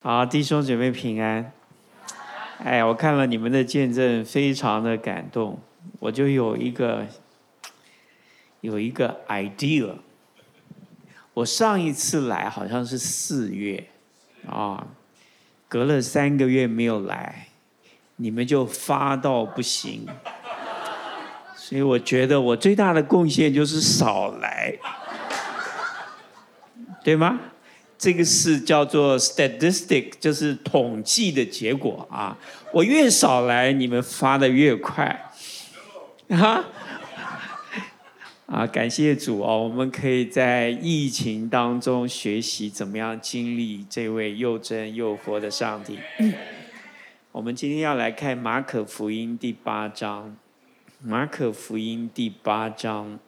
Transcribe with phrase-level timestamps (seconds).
[0.00, 1.52] 好，弟兄姐妹平安。
[2.62, 5.58] 哎，我看了你们的见证，非常的感动。
[5.98, 7.04] 我就有一个
[8.60, 9.96] 有一个 idea。
[11.34, 13.88] 我上一次来好像是四月
[14.48, 14.86] 啊，
[15.66, 17.48] 隔了三个月没有来，
[18.14, 20.06] 你们就发到不行。
[21.56, 24.78] 所以我觉得我最大的贡献就是少来，
[27.02, 27.40] 对吗？
[27.98, 32.38] 这个是叫做 statistic，就是统计的结果啊。
[32.72, 35.32] 我越少来，你们发的越快，
[36.28, 36.64] 啊
[38.46, 38.66] 啊！
[38.66, 45.98] 感谢主哦，我们可以在疫情当中学习怎么样经历这位又真又活的上帝。
[47.32, 50.36] 我们今天要来看马可福音第八章，
[51.02, 53.18] 马可福音第八章。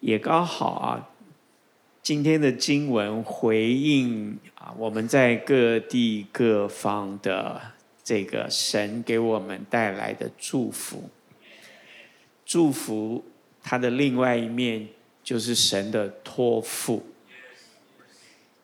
[0.00, 1.08] 也刚好啊，
[2.02, 7.60] 今天的经文回应啊，我们在各地各方的
[8.02, 11.10] 这个神给我们带来的祝福。
[12.46, 13.24] 祝福
[13.62, 14.88] 它的另外一面
[15.22, 17.06] 就是神的托付。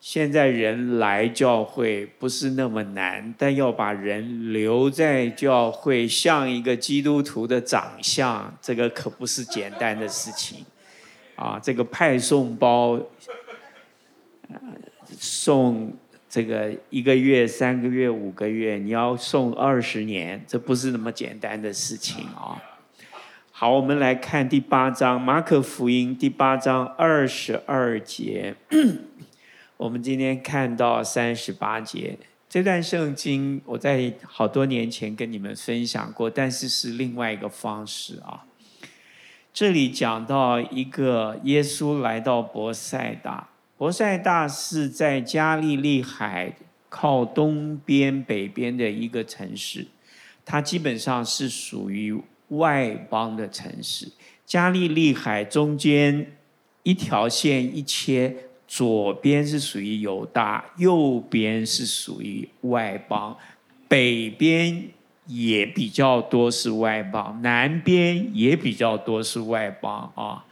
[0.01, 10.65] 现在人来教会不是那么难，但要把人留在教会，像一个基督徒的长相，这个可不是简单的事情。
[11.37, 12.99] 啊，这个派送包，
[15.07, 15.95] 送
[16.29, 22.61] 这个一个月、三个月、五个月，你要送二十年，这不是那么简单的事情啊。
[23.53, 28.55] 好，我们来看第八章，马可福音第八章二十二节，
[29.79, 32.19] 我们今天看到三十八节。
[32.49, 38.45] 这段圣经我在好多年前跟你们分享过，但是是另外一个方式啊。
[39.57, 46.55] 这里讲到一个耶稣来到伯赛大，伯赛大是在加利利海
[46.91, 49.87] 靠东边、北边的一个城市，
[50.45, 52.15] 它基本上是属于
[52.49, 54.13] 外邦的城市。
[54.45, 56.37] 加利利海中间
[56.83, 58.37] 一条线一切，
[58.69, 63.35] 左边是属于犹大，右边是属于外邦，
[63.89, 64.91] 北边。
[65.27, 70.45] 也比较多是外邦，南边也比较多是外邦啊。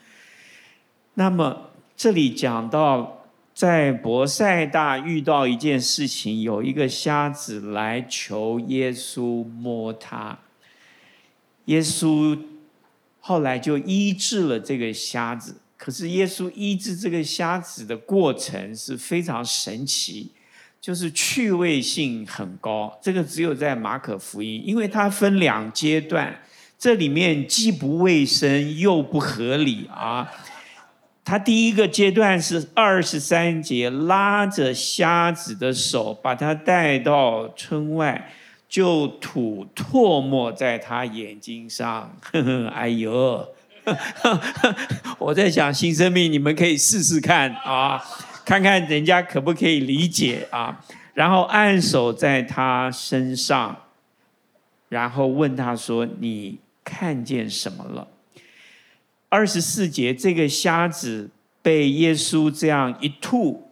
[1.14, 10.38] 那么这里讲到，在伯赛大遇到一件事情，有一个瞎子来求耶稣摸他，
[11.66, 12.38] 耶稣
[13.20, 15.56] 后来就医治了这个瞎子。
[15.76, 20.32] 可是耶稣医治这个瞎子的过程是非常神奇。
[20.84, 26.42] 就是趣味性很高，这个只有在马可福音，因为它分两阶段，
[26.78, 30.30] 这里面既不卫生又不合理啊。
[31.24, 38.30] 他第一个阶段是二十三节，拉着瞎子的手，把他带到村外，
[38.68, 42.14] 就吐唾沫在他眼睛上。
[42.20, 43.48] 呵呵，哎呦，
[45.16, 48.04] 我在想新生命，你们可以试试看啊。
[48.44, 50.84] 看看人家可不可以理解啊？
[51.15, 53.77] 然后按手在他身上，
[54.88, 58.09] 然后问他说：“你看见什么了？”
[59.31, 61.31] 二十四节，这个瞎子
[61.62, 63.71] 被耶稣这样一吐，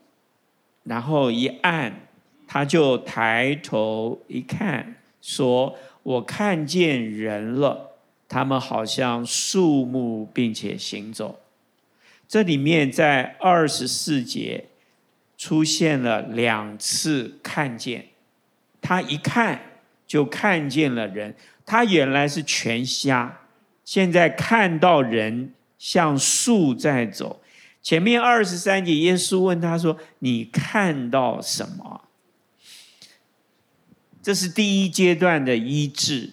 [0.85, 2.09] 然后一按，
[2.47, 7.91] 他就抬头一看，说：“我看见人了，
[8.29, 11.41] 他们好像树木，并且行走。”
[12.33, 14.65] 这里面在二十四节
[15.37, 18.07] 出现了两次看见，
[18.81, 19.61] 他一看
[20.07, 21.35] 就看见了人，
[21.67, 23.41] 他原来是全瞎，
[23.85, 27.43] 现在看到人像树在走。
[27.83, 32.09] 前面二十三节，耶稣问他说：“你看到什么？”
[34.23, 36.31] 这是第一阶段的医治。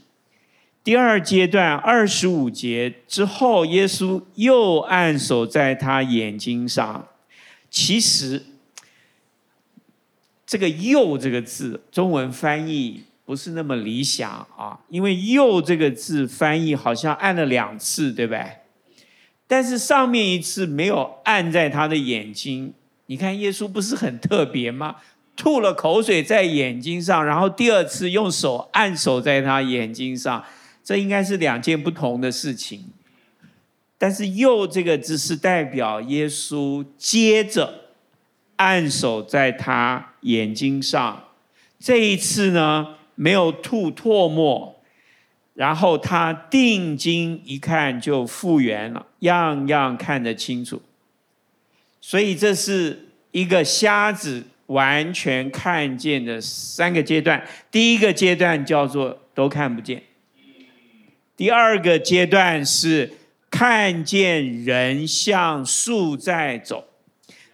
[0.89, 7.07] 第二阶段二十五节之后，耶稣又按手在他眼睛上。
[7.69, 8.43] 其实，
[10.47, 18.43] 这个“又”这个字，中文翻译不是那么理想啊，因为“又”这个字翻译好像按了两次，对不对？
[19.45, 22.73] 但是上面一次没有按在他的眼睛，
[23.05, 24.95] 你看耶稣不是很特别吗？
[25.35, 30.43] 吐了口水在眼睛上，然后第二次用手按手在他眼睛上。
[30.83, 32.85] 这应该是两件不同的事情，
[33.97, 37.91] 但是“又”这个字是代表耶稣接着
[38.55, 41.25] 按手在他眼睛上，
[41.79, 44.81] 这一次呢，没有吐唾沫，
[45.53, 50.81] 然后他定睛一看就复原了，样样看得清楚，
[52.01, 57.45] 所以这是一个瞎子完全看见的三个阶段。
[57.69, 60.01] 第一个阶段叫做都看不见，
[61.39, 63.13] 第二个阶段是
[63.49, 66.83] 看见人像树在走，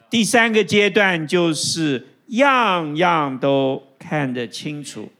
[0.10, 5.12] 第三个阶段就是样样都看得清楚。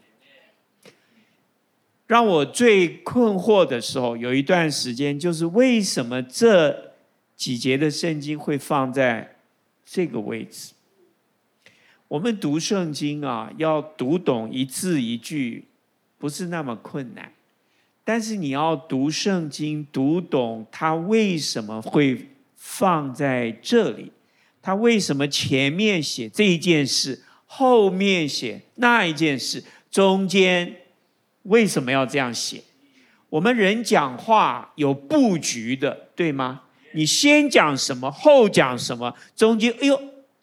[2.08, 6.96] 让我最困惑的时候，有一段时间，就是为什么这
[7.36, 9.36] 几节的圣经会放在
[9.86, 10.74] 这个位置？
[12.08, 15.66] 我们读圣经啊，要读懂一字一句，
[16.18, 17.32] 不是那么困难。
[18.06, 24.14] 但是你要读圣经，读懂它为什么会放在这里，
[24.62, 29.62] 它为什么前面写这一件事，后面写那一件事，
[29.92, 30.78] 中间。
[31.46, 32.60] 为什么要这样写？
[33.30, 36.64] 我们人讲话有布局的，对吗？
[36.94, 40.02] 你先讲什么，后讲什么，中间哎呦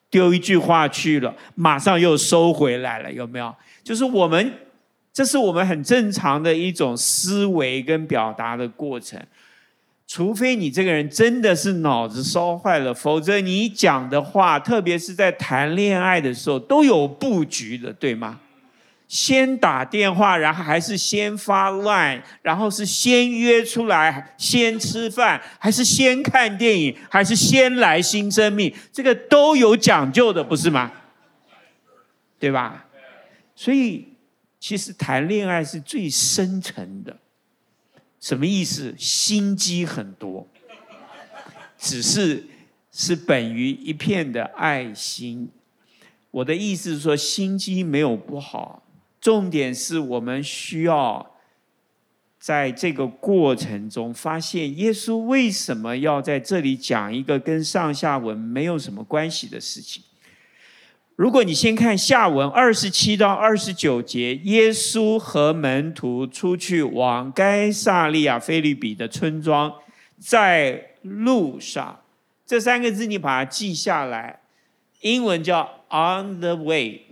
[0.08, 3.52] 丢一句话去了，马上又收回来了，有没有？
[3.82, 4.52] 就是我们，
[5.12, 9.20] 这是我们很正常的一种思维跟表达的过程。
[10.06, 18.40] 除非你这个人真的是脑子烧坏了，否则你讲的话，特别是在谈恋爱的时候，都有布局的，对吗？
[19.08, 28.74] 先打电话，然后还是先发 line，然后是先约出来，先吃饭，还是先看电影，还是先来新生命？
[28.90, 30.90] 这个都有讲究的，不是吗？
[32.38, 32.86] 对吧？
[33.54, 34.08] 所以
[34.62, 37.18] 其实谈恋爱是最深沉的，
[38.20, 38.94] 什么意思？
[38.96, 40.46] 心机很多，
[41.76, 42.46] 只是
[42.92, 45.50] 是本于一片的爱心。
[46.30, 48.84] 我的意思是说，心机没有不好。
[49.20, 51.34] 重点是我们需要
[52.38, 60.04] 在这个过程中发现，耶稣为什么要在这里讲一个跟上下文没有什么关系的事情。
[61.16, 69.72] 如果你先看下文二十七到二十九节，耶稣和门徒出去往该撒利亚腓立比的村庄，
[70.18, 72.00] 在路上，
[72.46, 74.40] 这三个字你把它记下来，
[75.02, 77.02] 英文叫 on the way。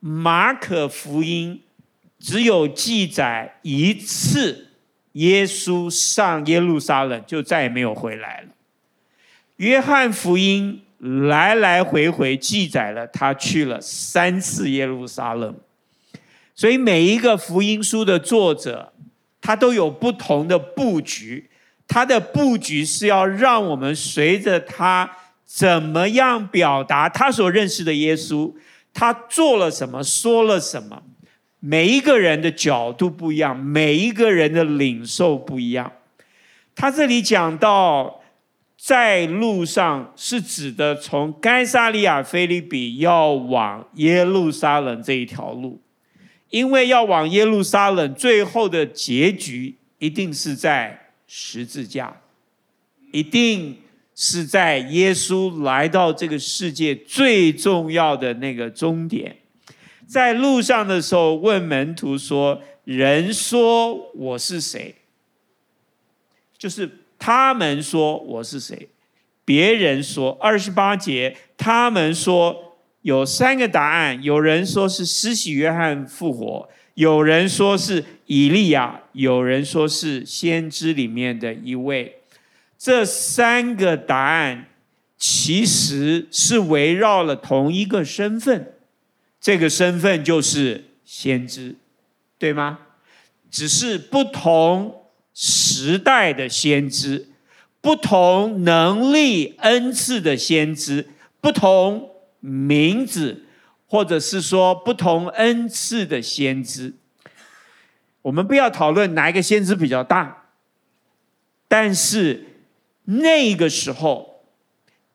[0.00, 1.62] 马可福音
[2.18, 4.68] 只有记载一次，
[5.12, 8.48] 耶稣上耶路撒冷就再也没有回来了。
[9.56, 10.82] 约翰福音
[11.28, 15.54] 来来回回记载了他去了三次耶路撒冷，
[16.54, 18.92] 所以每一个福音书的作者，
[19.40, 21.50] 他都有不同的布局，
[21.86, 25.10] 他的布局是要让我们随着他
[25.44, 28.54] 怎么样表达他所认识的耶稣。
[28.94, 31.02] 他做了什么，说了什么，
[31.60, 35.92] 每一个人的角度不一样，每一个人的领受不一样。
[36.74, 38.22] 他这里讲到，
[38.84, 45.80] 在路上是指的从该萨利亚菲利比要往耶路撒冷这一条路，
[46.50, 52.20] 因为要往耶路撒冷，最后的结局一定是在十字架，
[53.10, 53.78] 一定。
[54.16, 59.38] 是在耶稣来到这个世界最重要的那个终点，
[60.06, 64.94] 在路上的时候问门徒说：“人说我是谁？”
[66.56, 66.88] 就是
[67.26, 68.90] 他们说我是谁，
[69.46, 82.20] 别人说二十八节，他们说有三个答案：有人说是施洗约翰复活，有人说是以利亚，有人说是先知里面的一位。
[82.76, 84.66] 这三个答案
[85.16, 88.74] 其实是围绕了同一个身份，
[89.40, 91.76] 这个身份就是先知，
[92.38, 92.80] 对吗？
[93.50, 95.03] 只是不同
[95.34, 97.28] 时代的先知，
[97.80, 101.08] 不同能力恩赐的先知，
[101.40, 102.10] 不同
[102.40, 103.44] 名字，
[103.86, 106.94] 或者是说不同恩赐的先知。
[108.22, 110.44] 我们不要讨论哪一个先知比较大，
[111.68, 112.46] 但是。
[113.06, 114.46] 那个时候，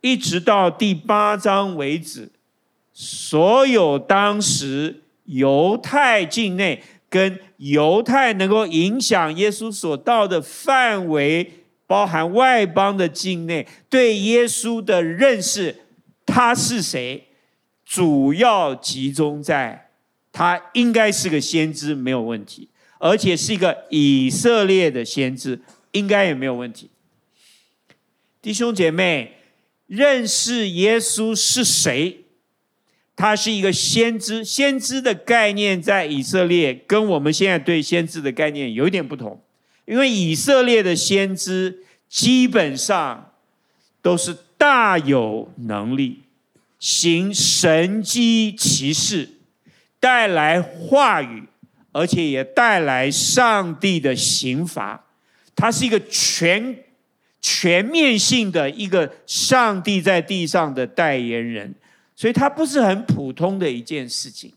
[0.02, 2.30] 一直到第八章为止，
[2.94, 15.76] 所有当时犹太境内跟犹太能够影响耶稣所到的范围，包含外邦的境内，对耶稣的认识，
[16.26, 17.28] 他是谁，
[17.86, 19.90] 主要集中在
[20.32, 25.60] 他应该是个先知，没有问题，而且是一个以色列的先知，
[25.92, 26.90] 应该也没有问题。
[28.42, 29.34] 弟兄姐妹，
[29.86, 32.24] 认识耶稣是谁？
[33.20, 34.46] 他是一个先知。
[34.46, 39.44] 先知的概念在以色列跟我们现在对先知的概念有一点不同，
[39.84, 43.34] 因为以色列的先知基本上
[44.02, 46.22] 都是大有能力，
[46.80, 49.32] 行神迹奇事，
[50.00, 51.44] 带来话语，
[51.92, 55.04] 而且也带来上帝的刑罚。
[55.54, 56.86] 他是一个全
[57.42, 61.76] 全面性的一个上帝在地上的代言人，
[62.20, 64.52] 所以他不是很普通的一件事情。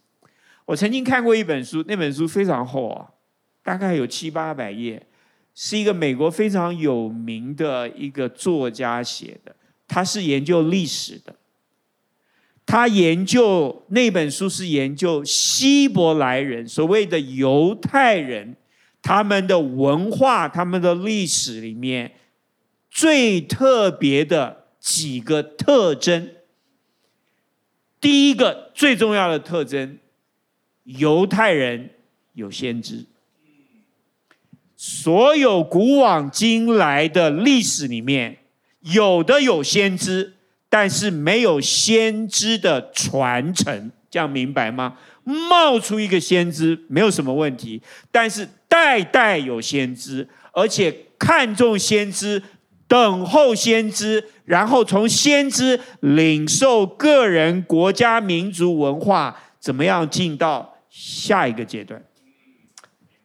[0.64, 3.08] 我曾经看过一本书，那本书非常厚啊，
[3.62, 5.06] 大概有七八百页，
[5.54, 9.54] 是一个美国非常有名的一个作家写的，
[9.86, 11.36] 他是研究历史的。
[12.66, 18.56] 他研究那本书是研究希伯来人，所谓的犹太人，
[19.00, 22.10] 他们的文化、他们的历史里面
[22.90, 26.28] 最特别的几个特征。
[28.02, 29.96] 第一个最重要的特征，
[30.84, 31.88] 犹太人
[32.34, 33.06] 有先知。
[34.76, 38.36] 所有古往今来的历史里面，
[38.80, 40.34] 有的有先知。
[40.68, 44.96] 但是没有先知的传承，这样明白吗？
[45.22, 52.42] 冒出一个先知没有什么问题，但是代代有先知，而且看重先知，
[52.92, 62.04] 等候先知，然后从先知领受个人、国家、民族文化，怎么样进到下一个阶段？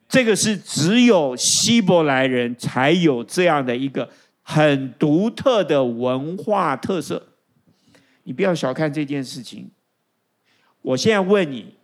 [0.07, 4.09] 这个是只有希伯来人才有这样的一个
[4.41, 7.27] 很独特的文化特色。
[8.23, 9.69] 你不要小看这件事情。
[10.81, 11.75] 我现在问你，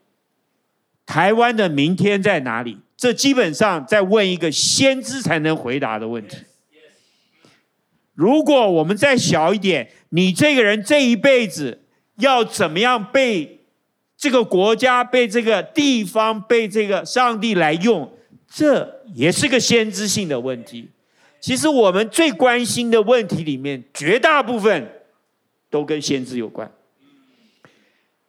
[1.06, 2.78] 台湾的明天在哪里？
[2.96, 6.38] 这基本上在问一个先知才能回答的问题。
[8.14, 11.84] 如果我们再小一点，你这个人这一辈子
[12.18, 13.62] 要怎么样被
[14.18, 18.12] 这个国家、被这个地方、被这个上帝来用，
[18.48, 20.90] 这也是个先知性的问题。
[21.40, 25.00] 其实我们最关心的问题里面，绝大部分。
[25.74, 26.72] 都跟先知有关，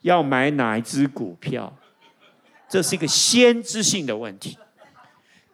[0.00, 1.76] 要买哪一支股票，
[2.70, 4.56] 这是一个先知性的问题；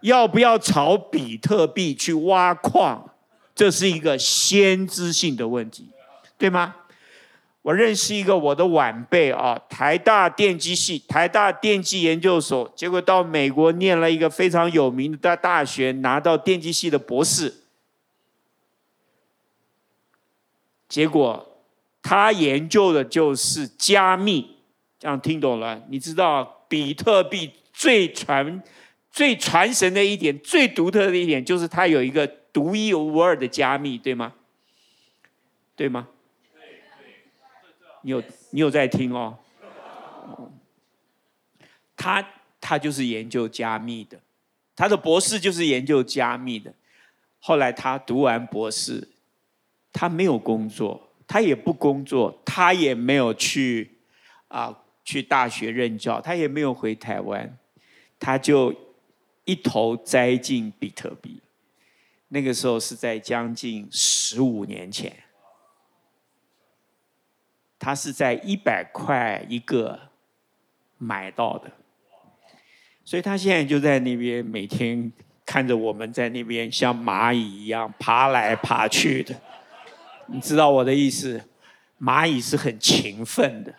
[0.00, 3.09] 要不要炒比特币去挖矿，
[3.54, 5.88] 这是一个先知性的问题，
[6.38, 6.76] 对吗？
[7.62, 17.62] 我认识一个我的晚辈啊，台大电机系、台大电机研究所，结果到美国念了一个非常有名的大学，拿到电机系的博士，
[20.88, 21.46] 结果。
[22.02, 24.56] 他研究的就是加密，
[24.98, 25.82] 这样听懂了？
[25.90, 28.62] 你知道比特币最传、
[29.12, 34.34] 最传神的一点、最独特的一点，就是它有一个独一无二的加密，对吗？
[35.76, 36.08] 对吗？
[38.02, 39.38] 你有你有在听哦？
[41.96, 42.26] 他
[42.60, 44.20] 他就是研究加密的，
[44.74, 46.72] 他的博士就是研究加密的。
[47.38, 49.08] 后来他读完博士，
[49.92, 51.08] 他没有工作。
[51.26, 53.98] 他也不工作，他也没有去
[54.48, 57.56] 啊去大学任教，他也没有回台湾，
[58.18, 58.74] 他就
[59.44, 61.40] 一头栽进比特币。
[62.32, 65.12] 那个时候是在将近十五年前，
[67.76, 69.98] 他是在一百块一个
[70.96, 71.72] 买到的，
[73.04, 75.12] 所以他现在就在那边每天
[75.44, 79.34] 看着我们在那边像蚂蚁一样爬来爬去的。
[80.26, 81.42] 你知道我的意思，
[82.00, 83.74] 蚂蚁是很勤奋的。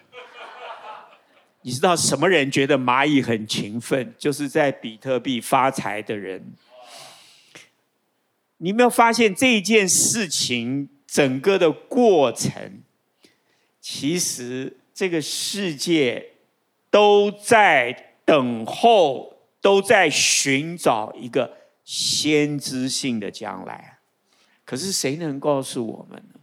[1.62, 4.14] 你知道什么人觉得蚂蚁很勤奋？
[4.18, 6.54] 就是在比特币发财的人。
[8.64, 12.84] 你有没有发现这件事情整个的过程？
[13.80, 16.34] 其实这个世界
[16.92, 23.98] 都在等候，都在寻找一个先知性的将来。
[24.64, 26.40] 可是谁能告诉我们呢？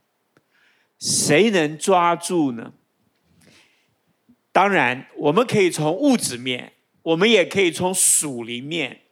[0.98, 2.72] 谁能抓住呢？
[4.50, 6.72] 当然，我们可以从物质面，
[7.02, 9.02] 我们也可以从属灵面。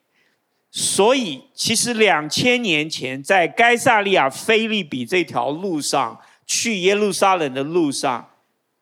[0.78, 8.28] 所以，其实两千年前，在该撒利亚菲利比这条路上，去耶路撒冷的路上，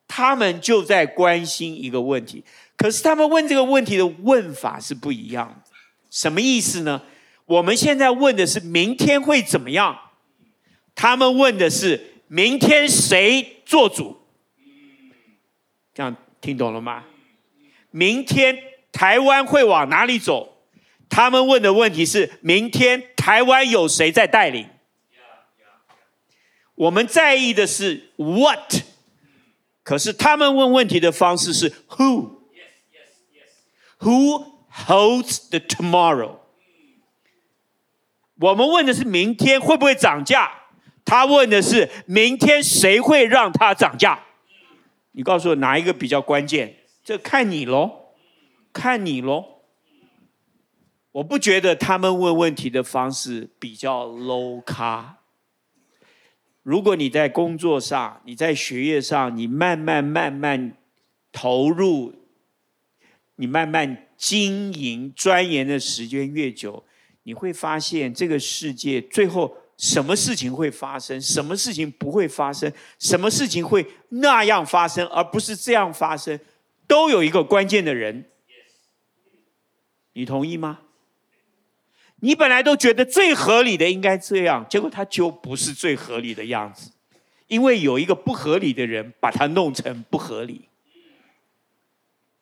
[0.08, 2.42] 他们就在关心一个问题。
[2.76, 5.70] 可是，他们问这个问题的问法是不一样的。
[6.10, 7.00] 什么意思呢？
[7.46, 9.96] 我们现在问的是明天会怎么样，
[10.96, 12.10] 他们问的是。
[12.26, 14.16] 明天谁做主？
[15.94, 17.04] 这样听懂了吗？
[17.92, 18.58] 明天
[18.90, 20.53] 台湾会往哪里走？
[21.08, 24.68] 他们问的问题是：明天台湾有谁在带领？
[26.74, 28.82] 我们在意的是 what，
[29.82, 32.30] 可是他们问问题的方式是 who，who
[34.72, 36.38] holds the tomorrow？
[38.40, 40.62] 我们问的是明天会不会涨价？
[41.04, 44.24] 他问的是：明天谁会让它涨价？
[45.12, 46.78] 你告诉我哪一个比较关键？
[47.04, 48.14] 这看你喽，
[48.72, 49.53] 看你喽。
[51.14, 55.18] 我不觉得他们问问题的方式比较 low 咖。
[56.64, 60.76] 如果你在工作上，你在学业上，你慢慢慢慢
[61.30, 62.14] 投入，
[63.36, 66.84] 你慢慢经营钻研的时间越久，
[67.22, 76.40] 你会发现这个世界最后什么事情会发生，什么事情不会发生，什么事情会那样发生，而不是这样发生，
[76.88, 78.30] 都有一个关键的人。
[80.14, 80.80] 你同意吗？
[82.24, 86.90] 你本来都觉得最合理的应该这样，结果他就不是最合理的样子，
[87.48, 90.62] 因为有一个不合理的人把它弄成不合理。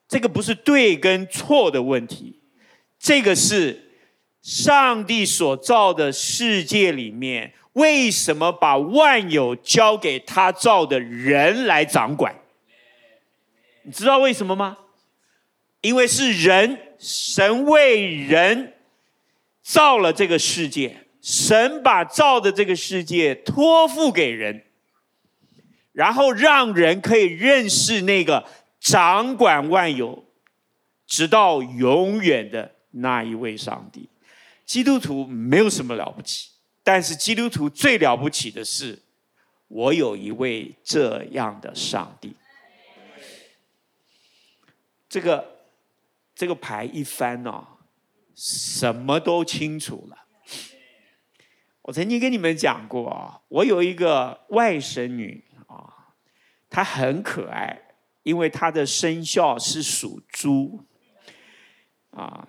[0.07, 2.39] 这个不是对跟错的问题，
[2.97, 3.91] 这个是
[4.41, 12.33] 上帝所造的世界里面，为什么把万有交给他造的人来掌管？
[13.81, 14.77] 你知道为什么吗？
[15.81, 18.72] 因为是人，神为人。
[19.63, 24.65] 造了这个世界，神把造的这个世界托付给人，
[25.93, 28.45] 然后让人可以认识那个
[28.79, 30.25] 掌管万有、
[31.07, 34.09] 直到永远的那一位上帝。
[34.65, 36.49] 基督徒没有什么了不起，
[36.83, 38.99] 但是基督徒最了不起的是，
[39.69, 42.35] 我有一位这样的上帝。
[45.07, 45.59] 这个
[46.35, 47.67] 这个牌一翻呢、哦？
[48.35, 50.17] 什么都清楚了。
[51.83, 56.15] 我曾经跟你们讲过啊，我有一个外甥女啊，
[56.69, 57.77] 她很可爱，
[58.23, 60.85] 因为她的生肖是属猪
[62.11, 62.47] 啊。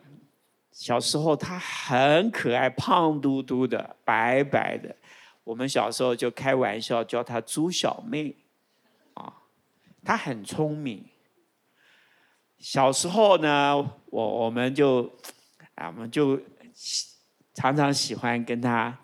[0.70, 4.94] 小时候她很可爱，胖嘟嘟的，白白的。
[5.42, 8.36] 我们小时候就开玩笑叫她猪小妹
[9.14, 9.32] 啊。
[10.04, 11.04] 她很聪明。
[12.58, 13.74] 小时候呢，
[14.06, 15.12] 我我们就。
[15.74, 16.40] 啊，我们就
[17.52, 18.98] 常常喜欢跟他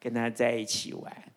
[0.00, 1.32] 跟他在一起玩。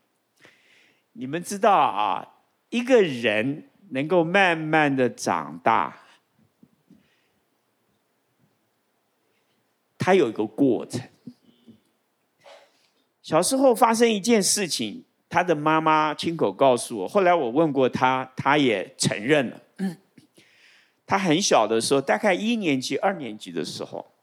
[1.13, 2.28] 你们知道啊，
[2.69, 5.99] 一个人能够慢慢的长大，
[9.97, 11.02] 他有一个过程。
[13.21, 19.62] 小时候发生一件事情，他的妈妈亲口告诉我，后来我问过他，他也承认了。
[21.06, 24.15] 他很小的时候，大概一年级、二年级的时候。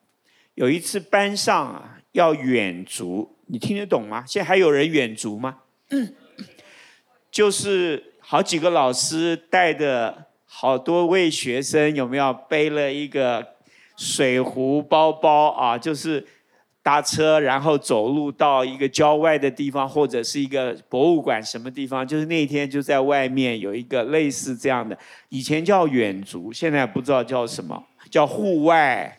[0.56, 4.24] 有一次班上啊要远足，你听得懂吗？
[4.26, 5.58] 现在还有人远足吗？
[5.90, 6.14] 嗯，
[7.30, 13.46] 就是好几个老师带着好多位学生，有没有背了一个
[13.98, 15.76] 水壶包包啊？
[15.76, 16.26] 就是
[16.82, 22.06] 搭车然后走路到一个郊外的地方，或者是一个博物馆什么地方？
[22.08, 29.18] 就是那天就在外面有一个类似这样的，以前叫远足，现在不知道叫什么，叫户外。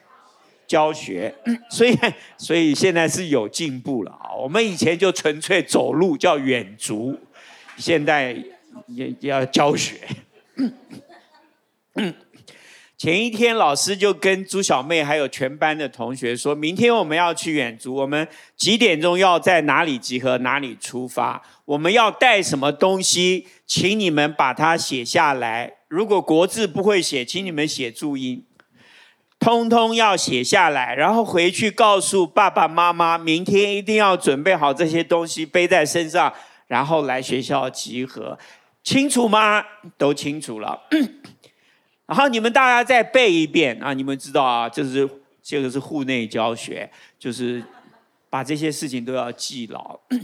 [0.68, 1.34] 教学，
[1.70, 1.98] 所以
[2.38, 4.36] 所以现在是有进步了啊！
[4.36, 7.18] 我们以前就纯粹走路叫远足，
[7.78, 8.36] 现在
[8.88, 10.02] 也要教学。
[12.98, 25.74] 前一天老师就跟朱小妹还有全班的同学说，明天我们要去远足，我们几点钟要在哪里集合，哪里出发，我们要带什么东西，请你们把它写下来。
[25.88, 28.44] 如果国字不会写，请你们写注音。
[29.40, 36.34] 通通要写下来，然后回去告诉爸爸妈妈，明天一定要准备好这些东西背在身上，
[36.68, 38.38] 然后来学校集合，
[38.84, 39.64] 清楚吗？
[39.98, 40.82] 都清楚了。
[42.08, 43.94] 然后你们大家再背一遍啊！
[43.94, 45.08] 你们知道啊，就是
[45.44, 47.64] 这个是户内教学，就是
[48.30, 50.00] 把这些事情都要记牢。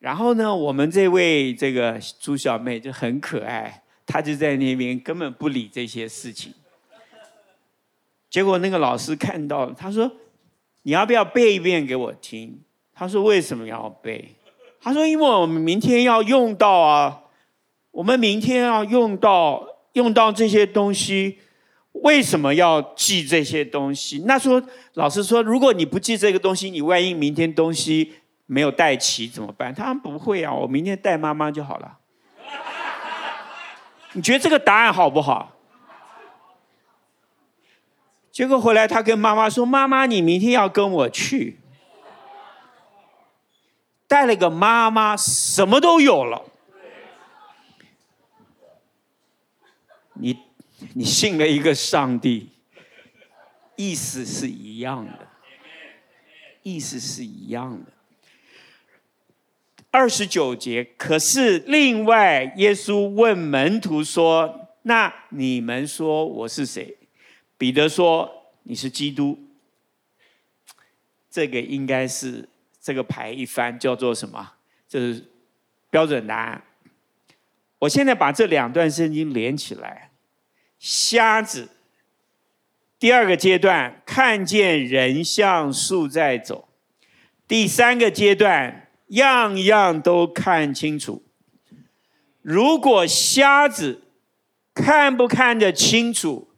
[0.00, 6.52] 然后呢，我们这位这个朱小妹就很可爱，她就在那边根本不理这些事情。
[8.34, 10.10] 结果那个老师看到了，他说
[10.82, 12.60] ：“你要不要背一遍给我听？”
[12.92, 14.34] 他说：“为什么要背？”
[14.82, 17.20] 他说：“因为我们明天要用到啊，
[17.92, 21.38] 我们明天要用到用到这些东西，
[21.92, 24.60] 为什么要记这些东西？”那说
[24.94, 28.14] 老师说：“如果你不记这个东西，你万一明天东西
[28.46, 31.98] 没有带齐怎么办？”他说：“不会啊，我明天带妈妈就好了。”
[34.14, 35.53] 你觉得这个答案好不好？
[38.34, 41.60] 结果回来，他跟妈妈说：“妈妈，你明天要跟我去。”
[44.08, 46.42] 带了个妈妈，什么都有了。
[50.14, 50.36] 你
[50.94, 52.48] 你信了一个上帝，
[53.76, 55.28] 意思是一样的，
[56.64, 57.92] 意思是一样的。
[59.92, 66.96] 二十九节，可是另外，耶稣问门徒说：“那你们说我是谁？”
[67.56, 69.38] 彼得说：“你是基督。”
[71.30, 72.48] 这个应该是
[72.80, 74.52] 这个牌一翻叫做什么？
[74.88, 75.24] 这是
[75.90, 76.62] 标准答案。
[77.80, 80.10] 我现在把这两段圣经连起来：
[80.78, 81.70] 瞎子，
[82.98, 86.68] 第二个阶段看见人像树在走；
[87.46, 88.82] 第三个阶段。
[89.08, 91.22] 样样都看清楚。
[92.40, 94.02] 如果瞎子
[94.72, 96.48] 看不看得清楚，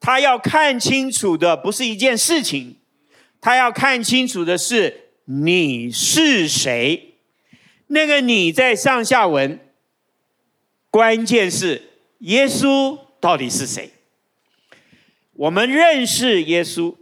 [0.00, 2.76] 他要看清楚的不是一件事情，
[3.40, 7.14] 他要看清楚的是你是谁。
[7.88, 9.60] 那个你在上下文，
[10.90, 11.82] 关键是
[12.20, 13.90] 耶稣到底是谁？
[15.34, 16.96] 我们认识耶稣，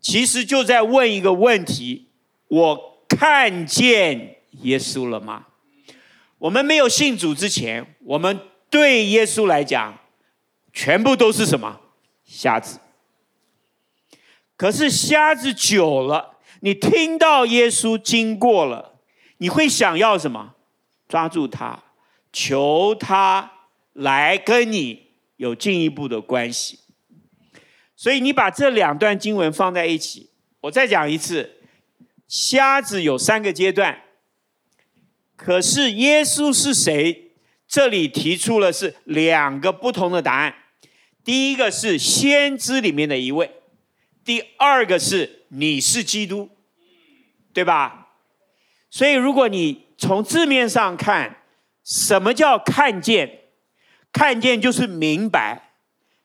[0.00, 2.10] 其实就在问一个问题：
[2.48, 2.94] 我。
[3.06, 5.46] 看见耶稣了吗？
[6.38, 10.00] 我们没有信主之前，我们对耶稣来讲，
[10.72, 11.80] 全部都是什么？
[12.36, 12.80] 瞎子。
[14.56, 19.00] 可是瞎子久了，你听到耶稣经过了，
[19.38, 20.54] 你会想要什么？
[21.08, 21.84] 抓住他，
[22.32, 23.52] 求他
[23.92, 26.80] 来跟你有进一步的关系。
[27.94, 30.30] 所以你把这两段经文放在一起，
[30.62, 31.60] 我再讲一次。
[32.26, 34.02] 瞎子有三个阶段，
[35.36, 37.32] 可是耶稣是谁？
[37.68, 40.54] 这里提出了是两个不同的答案。
[41.24, 43.50] 第一个是先知里面的一位，
[44.24, 46.50] 第二个是你是基督，
[47.52, 48.08] 对吧？
[48.90, 51.38] 所以如果你从字面上看，
[51.82, 53.40] 什么叫看见？
[54.12, 55.72] 看见就是明白。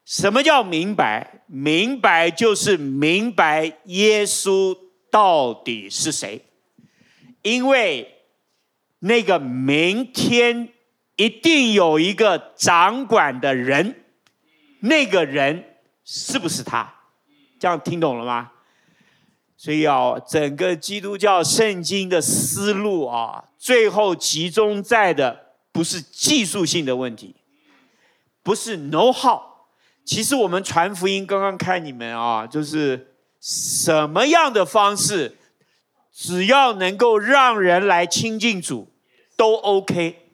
[0.06, 1.44] 什么叫明白？
[1.48, 4.78] 明白就是明白耶稣。
[5.12, 6.46] 到底是谁？
[7.42, 8.14] 因为
[9.00, 10.70] 那个明天
[11.16, 13.99] 一定有一个掌管的人，
[14.80, 16.94] 那个人是不是他？
[17.60, 18.52] 这样听懂了吗？
[19.58, 27.36] 所以要整个基督教圣经的思路啊，最后集中在的不是技术性的问题，
[28.42, 29.42] 不是 know how。
[30.06, 33.08] 其实我们传福音，刚刚看你们啊，就是。
[33.42, 35.38] 什么样的方式，
[36.12, 38.92] 只要能够让人来亲近主，
[39.38, 40.30] 都 OK。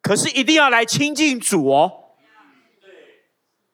[0.00, 2.01] 可是一定要来亲近主哦。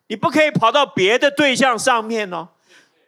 [0.09, 2.49] 你不可以跑到别的对象上面哦，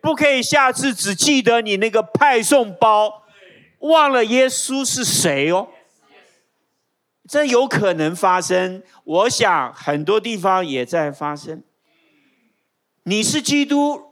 [0.00, 3.24] 不可以下次只记得你那个派送包，
[3.80, 5.68] 忘了耶稣是谁哦。
[7.28, 11.62] 这有可能发生，我想很多地方也在发生。
[13.04, 14.02] 你是基督。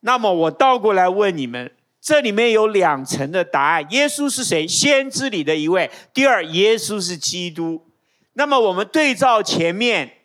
[0.00, 4.66] 那么我倒过来问你们，这里面有两层的答案：耶稣是谁？
[4.66, 5.90] 先知里的一位。
[6.14, 7.86] 第二，耶稣是基督。
[8.32, 10.19] 那么我们对照前面，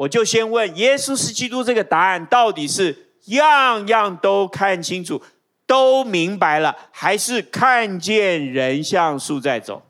[0.00, 5.22] 我就先问：耶稣是基督这个答案到底是样样都看清楚、
[5.66, 9.82] 都明白了，还是看见人像树在走？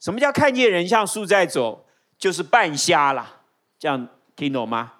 [0.00, 1.86] 什么叫看见人像树在走？
[2.18, 3.42] 就是半瞎了，
[3.78, 4.94] 这样听懂吗？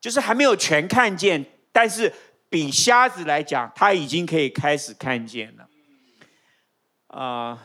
[0.00, 1.44] 就是还没有全看见。
[1.72, 2.10] 但是
[2.48, 5.68] 比瞎子来讲，他已经可以开始看见了。
[7.08, 7.62] 啊、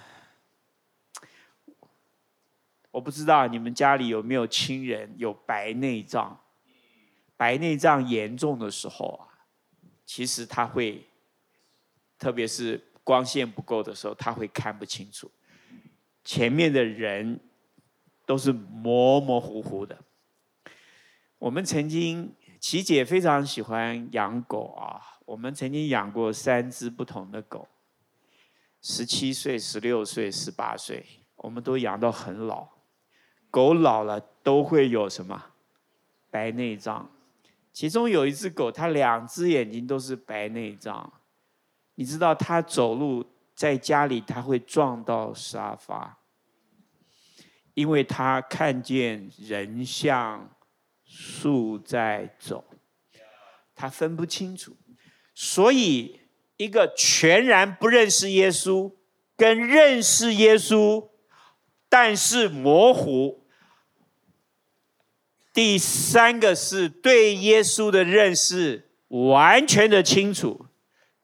[2.91, 6.39] 我不知道你们家里有没有亲人有白内障。
[7.38, 9.47] 白内障严重的时候啊，
[10.06, 11.06] 其实他会，
[12.17, 15.32] 特别是光线不够的时候，他会看不清楚，
[16.23, 17.39] 前面的人
[18.25, 19.97] 都是模模糊糊的。
[21.38, 22.36] 我们曾经。
[22.60, 27.65] 琪姐非常喜欢养狗啊，我们曾经养过三只不同的狗，
[28.82, 31.06] 十七岁、十六岁、十八岁，
[31.38, 32.67] 我们都养到很老。
[33.50, 35.46] 狗老了都会有什么？
[36.30, 37.10] 白内障。
[37.72, 41.14] 其中有一只狗，它两只眼睛都是白内障。
[41.96, 46.20] 你知道它走路在家里，它会撞到沙发，
[47.74, 50.50] 因为它看见人像。
[51.12, 52.64] 树在走，
[53.74, 54.78] 它分不清楚，
[55.34, 56.22] 所以
[56.58, 58.94] 一个全然不认识耶稣，
[59.36, 61.09] 跟认识耶稣，
[61.89, 63.43] 但是模糊。
[65.52, 70.67] 第三个是对耶稣的认识完全的清楚。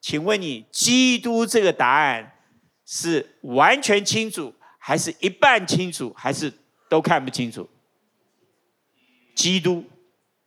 [0.00, 2.34] 请问你，基督这个答案
[2.84, 6.52] 是完全清楚，还是一半清楚，还是
[6.90, 7.68] 都看不清楚？
[9.34, 9.84] 基督，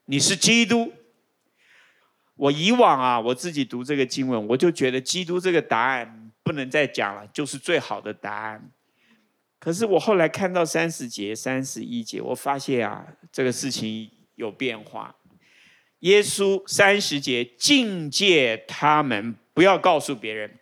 [0.05, 0.93] 你是基督。
[2.36, 8.71] 我以往啊，我自己读这个经文，我就觉得基督这个答案不能再讲了，就是最好的答案。
[9.60, 15.15] 可是我后来看到三十节、三十一节，我发现啊，这个事情有变化。
[16.00, 20.58] 耶稣三十节禁戒他们不要告诉别人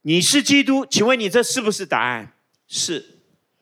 [0.00, 2.32] 你是基督，请问你这是不是答案？
[2.66, 3.18] 是。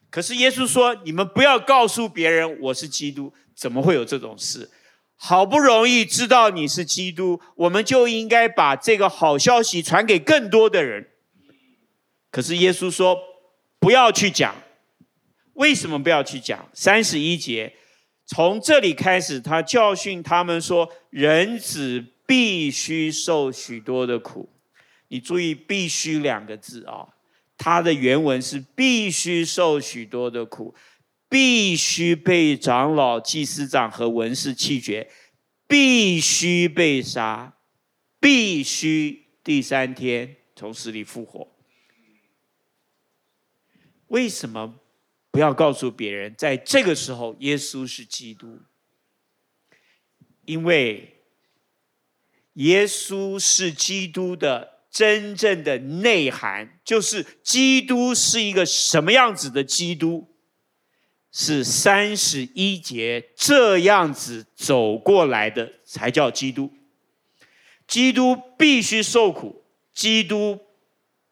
[0.09, 4.71] 可是耶稣说你们不要告诉别人我是基督，怎么会有这种事？
[5.17, 11.09] 好不容易知道你是基督，我们就应该把这个好消息传给更多的人。
[12.31, 13.19] 可是耶稣说
[13.79, 14.55] 不要去讲，
[15.55, 16.69] 为什么不要去讲？
[16.73, 17.75] 三十一节。
[18.27, 24.51] 从这里开始，他教训他们说：“人子必须受许多的苦。”
[25.09, 27.09] 你注意“必须”两个字啊，
[27.57, 30.75] 它的原文是“必须受许多的苦，
[31.31, 35.09] 必须被长老、祭司长和文士弃绝，
[35.67, 37.55] 必须被杀，
[38.21, 41.49] 必须第三天从死里复活。”
[44.09, 44.81] 为什么？
[45.31, 48.61] 不要告诉别人，在这个时候，耶稣是基督，
[50.47, 51.21] 因为
[52.55, 60.27] 耶稣是基督的真正的内涵，就是基督是一个什么样子的基督，
[61.31, 66.73] 是三十一节这样子走过来的才叫基督。
[67.87, 70.59] 基督必须受苦，基督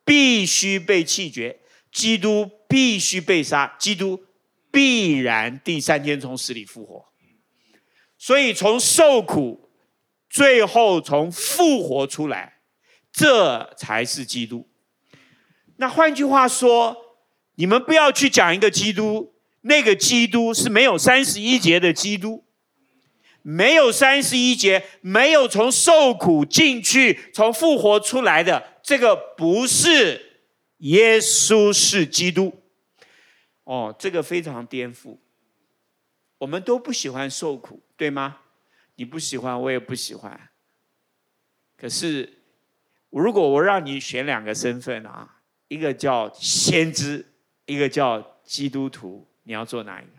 [0.05, 1.61] 必须被弃绝，
[1.91, 2.51] 基督。
[2.69, 4.25] 必须被杀，基督
[4.71, 7.07] 必然第三天从死里复活。
[8.19, 9.71] 所以从受苦，
[10.29, 12.61] 最后从复活出来，
[13.13, 14.69] 这才是基督。
[15.77, 16.97] 那换句话说，
[17.57, 22.45] 你们不要去讲一个基督，那个基督是没有三十一节的基督，
[23.43, 30.26] 没有三十一节，没有从受苦进去，从复活出来的，这个不是。
[30.79, 32.63] 耶稣是基督，
[33.65, 35.19] 哦，这个非常颠覆。
[36.39, 38.41] 我们都不喜欢受苦，对吗？
[38.97, 40.51] 你不喜欢，我也不喜欢。
[41.77, 42.43] 可是，
[43.11, 47.27] 如果我让你选两个身份啊，一个叫先知，
[47.65, 50.13] 一个叫基督徒，你要做哪一个？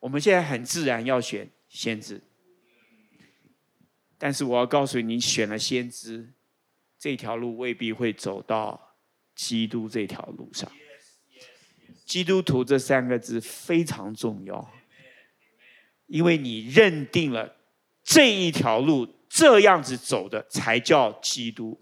[0.00, 2.20] 我们现在很自然要选先知，
[4.16, 6.34] 但是我要告诉你，选了先知。
[6.98, 8.94] 这条路未必会走到
[9.34, 10.70] 基督这条路上。
[12.04, 14.70] 基督徒这三个字非常重要，
[16.06, 17.56] 因为你认定了
[18.02, 21.80] 这一条路这样子走的才叫基督，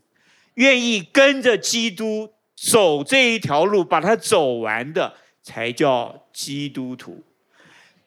[0.55, 7.23] 愿意跟着基督走这一条路，把它走完的才叫基督徒。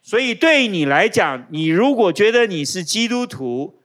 [0.02, 3.79] 所以对你来讲，你如果觉得你是基督徒，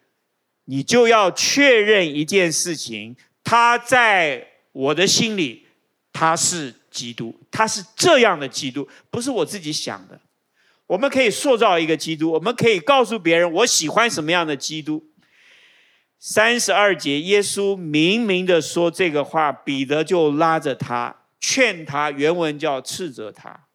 [0.65, 5.67] 你就要确认一件事情，他在我的心里，
[6.13, 10.21] 他是基督，他是这样的基督，不是我自己想的。
[10.87, 15.11] 我们可以塑造一个基督，我们可以告诉别人我喜欢什么样的基督。
[16.19, 23.67] 三十二节，耶稣明明的说这个话，彼得就拉着他劝他，原文叫斥责他。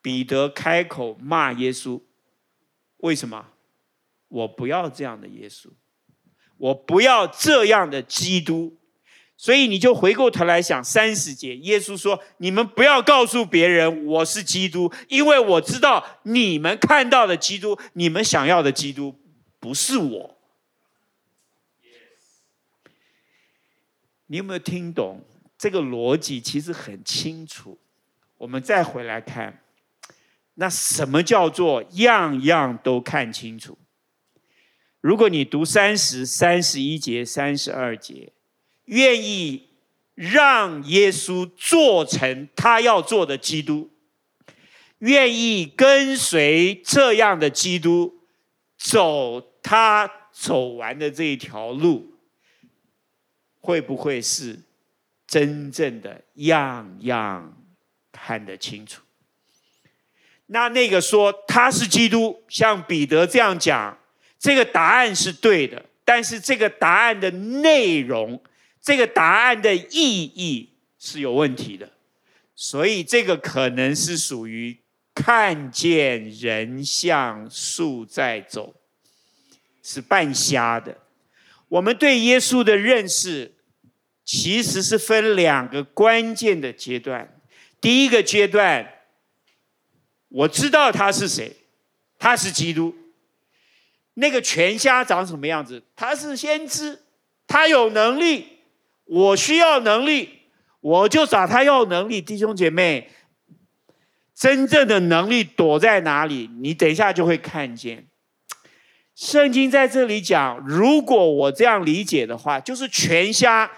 [0.00, 2.00] 彼得开口骂耶稣，
[2.98, 3.46] 为什么？
[4.28, 5.68] 我不要这样的耶稣，
[6.56, 8.76] 我不要这样的基督，
[9.36, 19.14] 所以你就回过头来想三十节，耶稣说：“你们不要告诉别人我是基督，因为我知道你们看到的基督，你们想要的基督
[19.58, 20.34] 不是我。”
[24.30, 25.22] 你有没有听懂
[25.56, 26.38] 这个逻辑？
[26.38, 27.78] 其实很清楚。
[28.36, 29.62] 我们再回来看，
[30.54, 33.76] 那什么叫做样样都看清楚？
[35.00, 38.32] 如果你读三十、三十一节、三十二节，
[38.86, 39.68] 愿意
[40.14, 43.90] 让耶稣做成他要做的基督，
[44.98, 48.18] 愿意跟随这样的基督
[48.76, 52.14] 走他走完的这一条路，
[53.60, 54.58] 会不会是
[55.28, 57.56] 真正的样样
[58.10, 59.02] 看得清楚？
[60.46, 63.97] 那那个说他是基督，像彼得这样讲。
[64.38, 68.40] 这个答案是对的，但是这个答案的内容，
[68.80, 71.90] 这个答案的意义是有问题的，
[72.54, 74.78] 所以这个可能是属于
[75.14, 78.76] 看见人像树在走，
[79.82, 80.96] 是半瞎的。
[81.68, 83.56] 我们对耶稣的认识
[84.24, 87.40] 其实是分两个关键的阶段。
[87.80, 88.88] 第一个阶段，
[90.28, 91.56] 我知道他是谁，
[92.18, 92.94] 他是基督。
[94.20, 95.80] 那个全瞎长什么样子？
[95.94, 96.98] 他是先知，
[97.46, 98.58] 他有能力。
[99.04, 100.40] 我需要能力，
[100.80, 102.20] 我就找他要能力。
[102.20, 103.10] 弟兄姐妹，
[104.34, 106.50] 真正的能力躲在哪里？
[106.60, 108.06] 你等一下就会看见。
[109.14, 113.70] 圣经在这里讲，如果我这样理解的话，就是全瞎，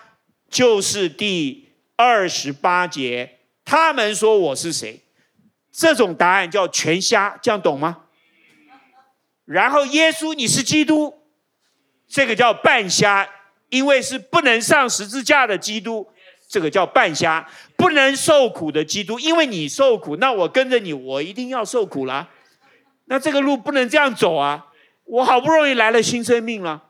[0.49, 3.39] 就是第二十八节。
[3.65, 5.01] 他们说我是谁？
[5.71, 8.05] 这种答案叫全瞎，这样懂吗？
[9.51, 11.15] 然后耶稣，你是基督，
[12.07, 13.29] 这个叫半瞎。
[13.69, 16.09] 因为是不能上十字架的基督，
[16.49, 22.29] 这个叫半瞎；不能受苦的基督，因为你受苦，那我跟着你，我一定要受苦啦。
[23.05, 24.67] 那这个路不能这样走啊！
[25.05, 26.83] 我好不容易来了新生命了，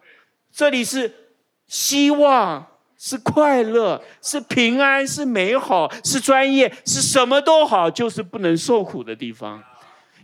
[0.51, 1.35] 这里是
[1.67, 9.63] 希望，是快乐，是平安，是美好，是专业，是什么都好，就是不能受苦的地方。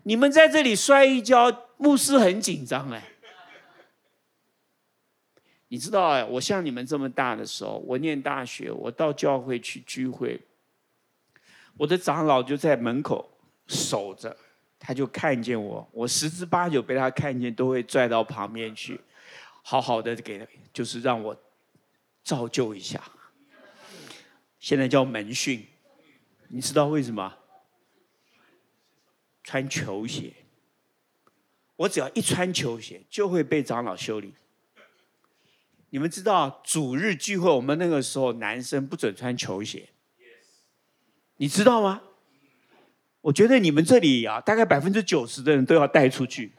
[0.05, 3.03] 你们在这里摔一跤，牧师很紧张哎。
[5.69, 10.41] 你知道哎，我像你们这么大的时候，我念大学，我到教会去聚会，
[11.77, 13.29] 我的长老就在门口
[13.67, 14.37] 守着，
[14.79, 19.01] 他就看见我，我十之八九被他看见，都会拽到旁边去，
[19.63, 21.37] 好好的给，就是让我
[22.23, 23.03] 造就一下。
[24.61, 25.67] 现在叫门训，
[26.49, 27.37] 你知道为什么？
[29.43, 30.33] 穿球鞋，
[31.77, 34.35] 我只要一穿球鞋，就会被长老修理。
[35.91, 39.91] 你们知道主日聚会，我们那个时候男生不准穿球鞋，
[41.37, 42.03] 你知道吗？
[43.23, 46.53] 我觉得你们这里啊，大概百分之九十的人都要带出去。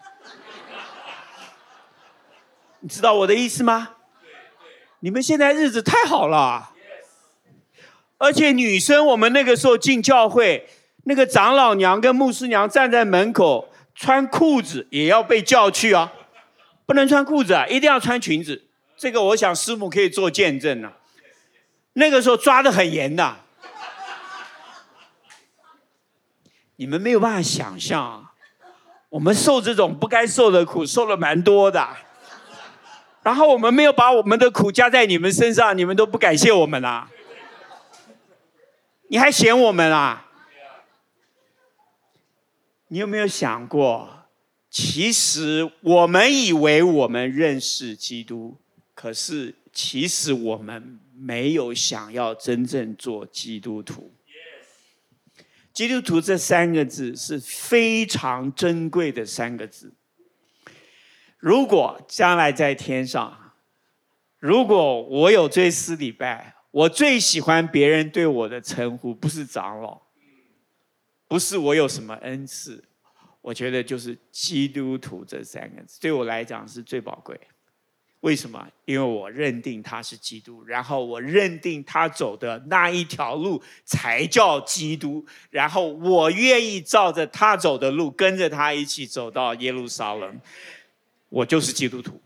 [2.79, 3.95] 你知道我的意思吗？
[4.99, 6.73] 你们现在日子太好了，
[8.17, 10.67] 而且女生，我们那个时候进教会，
[11.03, 16.13] 那个长老娘跟牧师娘站在门口，穿裤子也要被叫去啊，
[16.85, 18.67] 不能穿裤子啊，一定要穿裙子。
[18.95, 20.93] 这个我想师母可以做见证了，
[21.93, 23.37] 那个时候抓得很严的，
[26.75, 28.33] 你们没有办法想象啊，
[29.09, 31.89] 我们受这种不该受的苦，受了蛮多的，
[33.23, 37.09] 然后我们没有把我们的苦加在你们身上，你们都不感谢我们啦，
[39.09, 40.26] 你还嫌我们啊？
[42.89, 44.25] 你有没有想过，
[44.69, 48.57] 其实我们以为我们认识基督。
[48.93, 54.11] 可是，其实我们没有想要真正做基督徒。
[55.71, 59.93] 基督徒这三个字是非常珍贵的三个字。
[61.37, 63.53] 如果将来在天上，
[64.39, 70.01] 如果我有追思礼拜，我最喜欢别人对我的称呼，不是长老，
[71.27, 72.83] 不是我有什么恩赐，
[73.41, 77.39] 我觉得就是基督徒这三个字，对我来讲是最宝贵。
[78.21, 78.67] 为什么？
[78.85, 90.41] 因为我认定他是基督，然后我认定他走的那一条路才叫基督，然后我愿意照着他走的路，跟着他一起走到耶路撒冷，
[91.29, 92.19] 我就是基督徒。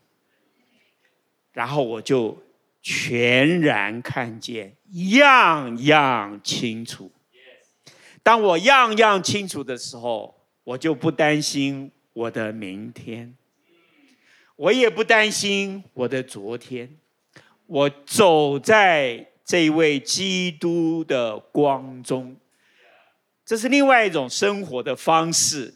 [1.51, 2.41] 然后我就
[2.81, 7.11] 全然看见，样样清楚。
[8.23, 13.36] 当我样样清楚的时候，我就不担心我的明天。
[14.55, 16.97] 我也不担心我的昨天，
[17.65, 22.38] 我走在这位基督的光中，
[23.43, 25.73] 这是另外一种生活的方式。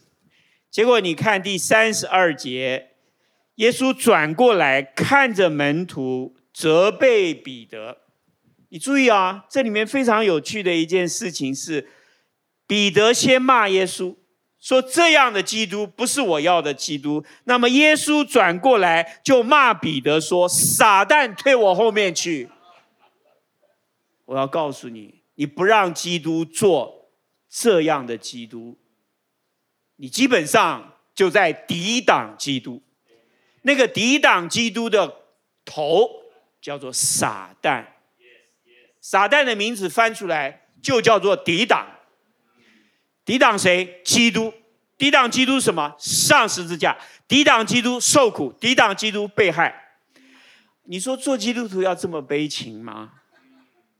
[0.70, 2.90] 结果你看第三十二节，
[3.56, 7.98] 耶稣转过来看着门徒，责备彼得。
[8.68, 11.88] 你注意啊，这里面非常有趣的一件事情是，
[12.66, 14.14] 彼得先骂耶稣。
[14.58, 22.48] 说这样的基督不是我要的基督，那么耶稣转过来就骂彼得说：“撒旦退我后面去！”
[24.24, 27.10] 我要告诉你，你不让基督做
[27.48, 28.76] 这样的基督，
[29.96, 32.82] 你基本上就在抵挡基督。
[33.62, 35.16] 那个抵挡基督的
[35.64, 36.08] 头
[36.60, 37.84] 叫做撒旦，
[39.00, 41.86] 撒旦的名字翻出来就叫做抵挡。
[43.26, 44.00] 抵挡谁？
[44.02, 44.54] 基督。
[44.96, 45.94] 抵挡基督什么？
[45.98, 46.96] 上十字架。
[47.28, 48.50] 抵挡基督受苦。
[48.58, 49.98] 抵挡基督被害。
[50.84, 53.12] 你说做基督徒要这么悲情吗？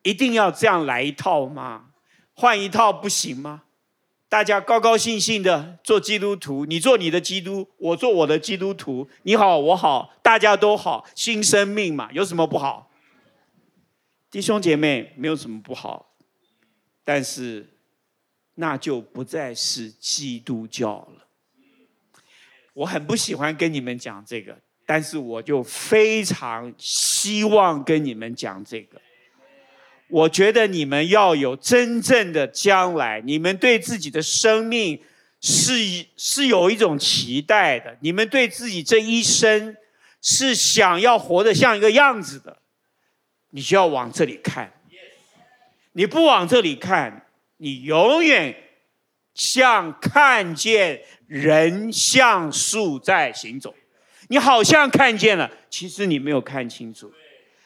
[0.03, 1.87] 一定要这样来一套吗？
[2.33, 3.65] 换一套不行吗？
[4.29, 12.91] 大家高高兴兴的做基督徒，你做你的基督，我做我的基督徒，你好我好，大家都好，新生命嘛，有什么不好？
[14.31, 16.15] 弟兄姐妹，没有什么不好，
[17.05, 17.76] 但是。
[18.57, 21.27] 那就不再是基督教了。
[22.75, 29.01] 我很不喜欢跟你们讲这个，但是我就非常希望跟你们讲这个。
[30.09, 35.03] 我觉得你们要有真正的将来，你们对自己的生命
[35.41, 39.77] 是是有一种期待的，你们对自己这一生
[40.23, 42.59] 是想要活得像一个样子的，
[43.51, 44.73] 你就要往这里看。
[45.93, 47.26] 你不往这里看，
[47.59, 48.55] 你永远
[49.35, 53.75] 像看见人像树在行走，
[54.29, 57.13] 你好像看见了，其实你没有看清楚，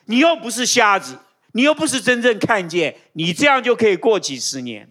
[0.06, 1.18] 你又不是瞎子。
[1.52, 4.88] 你又不是真正看见，你这样就可以过几十年，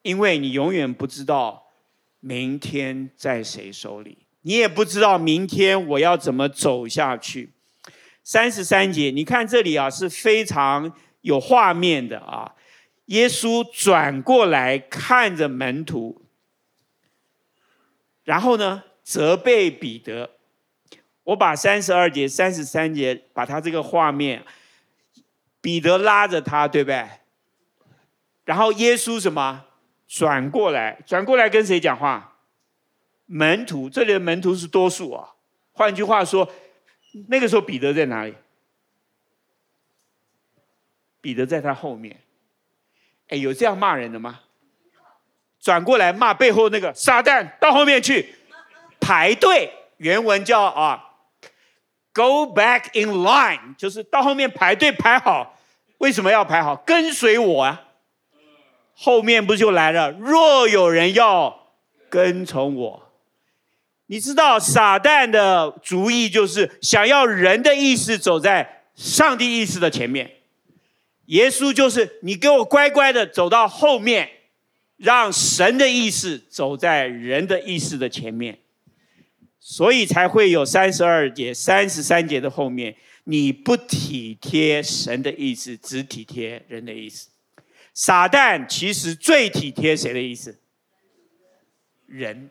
[0.00, 1.66] 因为你永远不知道
[2.20, 7.52] 明天在谁手里，你也不知道明天我要怎么走下去。
[8.24, 12.54] 三十三节，你看这里啊，是非常有画面的啊。
[13.06, 16.22] 耶稣转过来看着门徒，
[18.24, 20.30] 然后呢，责备彼得。
[21.24, 24.44] 我把三十二节、三十三节，把他这个画面。
[25.60, 27.04] 彼得拉着他，对不对？
[28.44, 29.64] 然后耶稣什么？
[30.06, 32.36] 转过来，转过来跟谁讲话？
[33.24, 35.34] 门徒，这里的门徒是多数啊。
[35.72, 36.48] 换句话说，
[37.26, 38.34] 那个时候彼得在哪里？
[41.20, 42.20] 彼得在他后面。
[43.28, 44.40] 哎，有这样骂人的吗？
[45.60, 48.34] 转过来骂背后那个撒旦，到后面去
[49.00, 49.72] 排队。
[49.96, 51.12] 原文叫啊
[52.12, 55.58] ，Go back in line，就是到后面排队排好。
[55.98, 56.76] 为什么要排好？
[56.76, 57.82] 跟随我啊！
[58.94, 60.12] 后面不就来了？
[60.12, 61.70] 若有人要
[62.10, 63.12] 跟从我，
[64.06, 70.35] 你知道撒旦的主意就是想要人的意思走在上帝意思的前面。
[71.26, 74.30] 耶稣就是你给我乖乖的走到后面，
[74.96, 78.58] 让神的意思走在人的意思的前面，
[79.58, 82.96] 所以才会有三十二节、三十三节的后面。
[83.24, 87.28] 你不体贴神的意思，只体贴人的意思。
[87.92, 90.60] 撒旦其实最体贴谁的意思？
[92.06, 92.50] 人。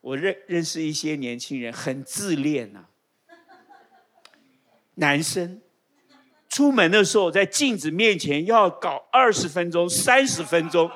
[0.00, 2.88] 我认认识一些年轻人很自恋呐、啊，
[4.94, 5.60] 男生
[6.48, 10.90] 出门的时候在镜子面前要搞二十分钟、三十分钟。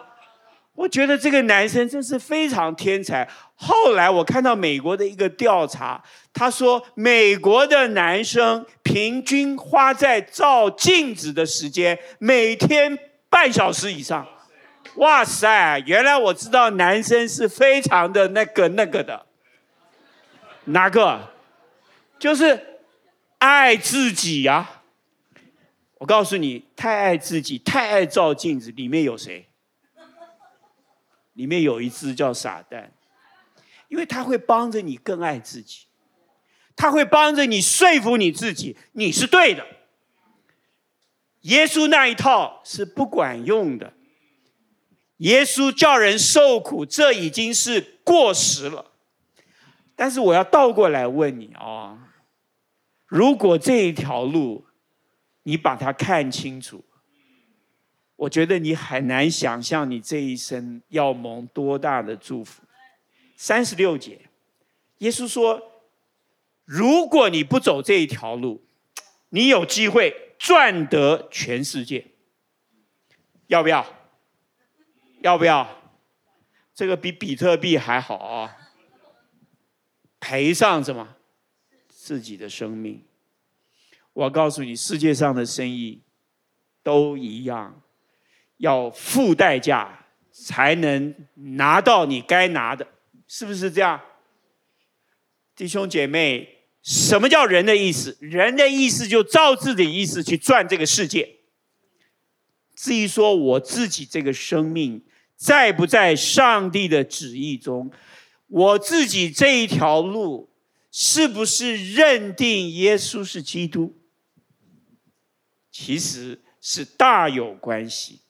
[0.74, 3.28] 我觉得这个男生真是非常天才。
[3.54, 12.98] 后来我看到美国的一个调查，他说美国的男生平均花在照镜子的时间每天
[13.28, 14.26] 半小时以上。
[14.96, 15.78] 哇塞！
[15.86, 19.26] 原来我知道男生是非常的那个那个的。
[20.64, 21.20] 哪个？
[22.18, 22.78] 就是
[23.38, 24.79] 爱自己呀、啊！
[26.00, 29.48] 我告诉你，太爱自己，太爱照镜子，里面有谁？
[31.34, 32.90] 里面有一只叫傻蛋，
[33.88, 35.88] 因为他会帮着你更爱自己，
[36.74, 39.66] 他会帮着你说服你自己你是对的。
[41.42, 43.92] 耶稣那一套是不管用的，
[45.18, 48.92] 耶稣叫人受苦，这已经是过时了。
[49.94, 51.98] 但是我要倒过来问你啊、哦，
[53.06, 54.64] 如果这一条路
[55.50, 56.84] 你把它看清楚。
[58.14, 62.62] 我觉得你很难想象你这一生要蒙多大的祝福。
[63.34, 64.20] 三十六节，
[64.98, 65.82] 耶稣说
[66.64, 68.62] ：“如果你不走这一条路，
[69.30, 72.06] 你有机会赚得全世界，
[73.48, 73.84] 要不要？
[75.22, 75.82] 要不要？
[76.72, 78.56] 这个比比特币还好啊！
[80.20, 81.16] 赔上什么？
[81.88, 83.02] 自己的生命。
[84.24, 86.00] 我告诉你，世界上的生意
[86.82, 87.80] 都一样。”
[88.60, 91.14] 要付代价才能
[91.56, 92.86] 拿到你该拿的，
[93.26, 93.98] 是不是这样？
[95.56, 96.46] 弟兄姐妹，
[96.82, 98.18] 什么叫人的意思？
[98.20, 101.36] 人的意思就照自己的意思去赚这个世界。
[102.76, 105.02] 至于说我自己这个生命
[105.36, 107.90] 在不在上帝的旨意中，
[108.48, 110.50] 我自己这一条路
[110.90, 113.96] 是不是认定耶稣是基督，
[115.70, 118.20] 其实是大有关系。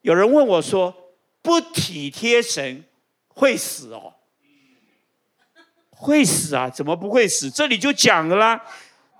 [0.00, 2.84] 有人问我说：“不体贴神
[3.28, 4.14] 会死哦？
[5.90, 6.68] 会死啊？
[6.68, 7.50] 怎么不会死？
[7.50, 8.64] 这里就讲了啦，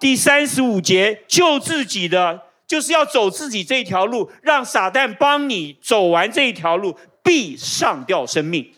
[0.00, 8.74] 第三十五节，救自己的就是要走自己这条路，让撒旦帮你走完这一条路，必上吊生命。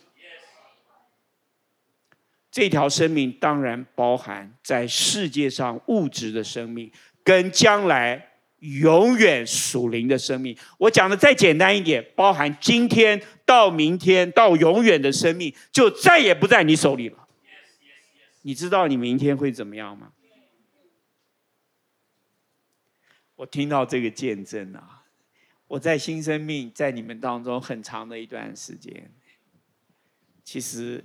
[2.51, 6.91] 这条生命当然包含在世界上物质的生命，
[7.23, 8.31] 跟将来。”
[8.79, 17.27] 永远属灵的生命，我讲的再简单一点，包含今天到明天到永远的生命，就再也不在你手里了。
[18.41, 20.11] 你知道你明天会怎么样吗？
[23.37, 25.03] 我听到这个见证啊，
[25.67, 29.11] 我在新生命在你们当中很长的一段时间，
[30.43, 31.03] 其实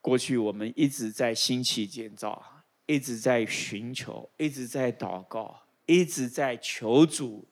[0.00, 7.48] 过去我们一直在兴起建造，一直在寻求，一直在祷告，一直在求主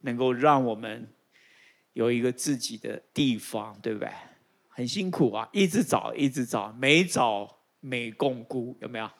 [0.00, 1.08] 能够让我们
[1.94, 4.10] 有一个自己的地方，对不对？
[4.68, 9.10] 很辛苦啊，一直找，一直找，每找每摃龟，有没有？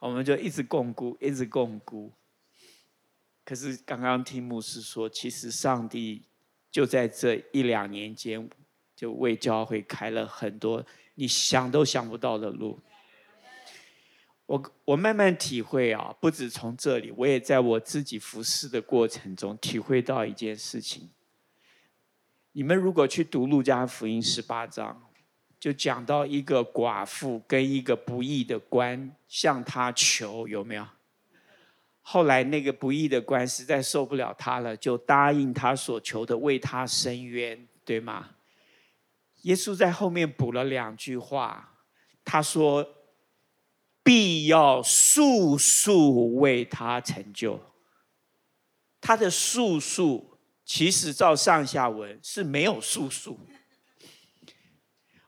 [0.00, 2.10] 我们就一直摃龟，一直摃龟。
[3.44, 6.22] 可是刚刚听牧师说，其实上帝
[6.70, 8.48] 就在这一两年间，
[8.94, 12.78] 就为教会开了很多你想都想不到的路。
[14.48, 21.10] 我我慢慢体会啊，不止从这里，我也在我自己服侍的过程中体会到一件事情。
[22.52, 25.02] 你们如果去读路加福音十八章，
[25.60, 30.88] 就讲到一个寡妇跟一个不义的官向他求，有没有？
[32.00, 38.30] 后来那个不义的官实在受不了他了，就答应他所求的，为他伸冤，对吗？
[39.42, 41.74] 耶稣在后面补了两句话，
[42.24, 42.94] 他说
[44.08, 47.60] ：“必要速速为他成就。”
[49.02, 53.38] 他的“速速”其实照上下文是没有“速速”。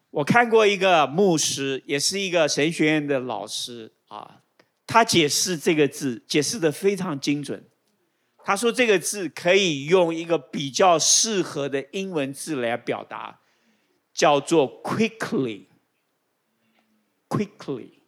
[0.08, 4.40] 我看过一个牧师，也是一个神学院的老师啊。
[4.86, 7.68] 他解释这个字，解释的非常精准。
[8.42, 13.42] 他说这个字可以用一个比较适合的英文字来表达，
[14.14, 15.66] 叫做 quickly。
[17.28, 17.99] quickly，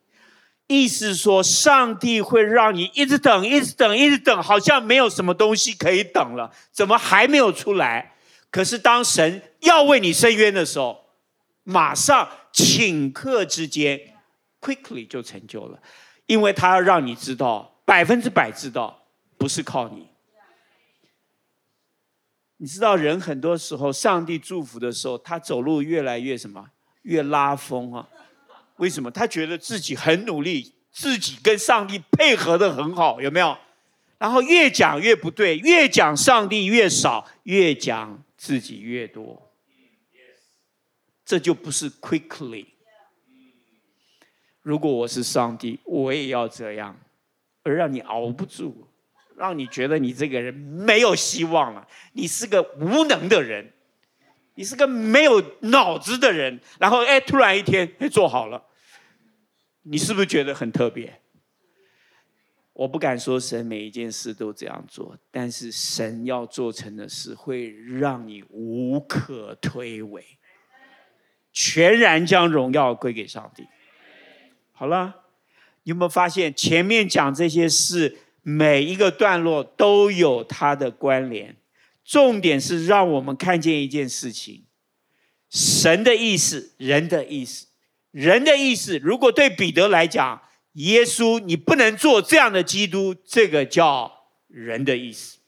[0.73, 8.15] 意思说上帝会让你一直等，一直等，一直等，好像没有什么东西可以等了，怎么还没有出来？
[8.51, 11.05] 可是当神要为你伸冤的时候，
[11.65, 14.01] 马上顷刻之间
[14.61, 15.79] ，quickly 就成就了。
[16.27, 19.05] 因为他要让你知道，百分之百知道，
[19.37, 20.09] 不是靠你。
[22.57, 26.67] 你知道，人很多时候，上帝祝福的时候，他走路越来越什么？
[27.03, 28.09] 越拉风啊？
[28.77, 29.11] 为什么？
[29.11, 33.57] 他觉得自己很努力，自己跟上帝配合的很好，有没有？
[34.19, 39.53] 然后越讲越不对，越讲上帝越少，越讲自己越多。
[41.25, 42.67] 这就不是 quickly。
[44.61, 46.97] 如果我是上帝，我也要这样，
[47.65, 48.87] 而让你熬不住，
[49.37, 53.73] 让你觉得你这个人没有希望了，你是个无能的人，
[54.55, 58.65] 你是个没有脑子的人，然后哎，突然一天哎做好了，
[59.83, 61.21] 你是不是觉得很特别？
[62.75, 70.23] 我不敢说神每一件事都这样做，但是神要做成的事会让你无可推诿，
[71.53, 73.67] 全然将荣耀归给上帝。
[74.73, 75.25] 好了，
[75.83, 81.57] 你有没有发现前面讲这些事，每一个段落都有它的关联？
[82.13, 84.65] 重点是让我们看见一件事情：
[85.49, 87.69] 神的意思，人的意思。
[88.11, 90.43] 人的意思，如果对彼得来讲，
[90.73, 94.13] 耶稣你不能做这样的基督，这个叫
[94.49, 95.39] 人的意思。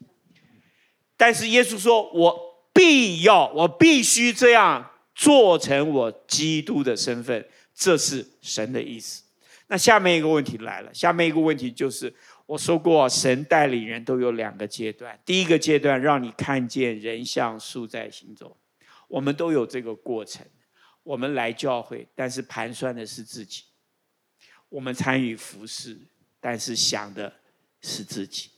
[1.19, 7.47] 但是耶稣说：“我必要，我必须这样做成我基督的身份。”
[7.77, 9.25] 这是神的意思。
[9.67, 12.15] 那下面一个问题来了，下面一个问题就是，
[12.47, 15.19] 我说过，神带领人都有两个阶段。
[15.25, 18.59] 第一个阶段，让你看见人像树在行走。
[19.09, 20.45] 我们都有这个过程。
[21.03, 23.65] 我们来教会，但是盘算的是自己；
[24.69, 25.99] 我们参与服侍，
[26.41, 27.33] 但是想的
[27.81, 28.51] 是自己。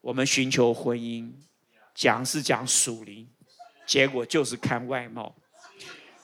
[0.00, 1.32] 我们寻求婚姻，
[1.94, 3.28] 讲是讲属灵，
[3.86, 5.36] 结果就是看外貌，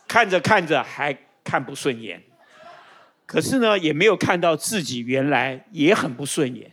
[0.07, 1.13] 看着看着还
[1.43, 2.23] 看不顺眼。
[3.33, 6.71] 可是呢，也没有看到自己原来也很不顺眼。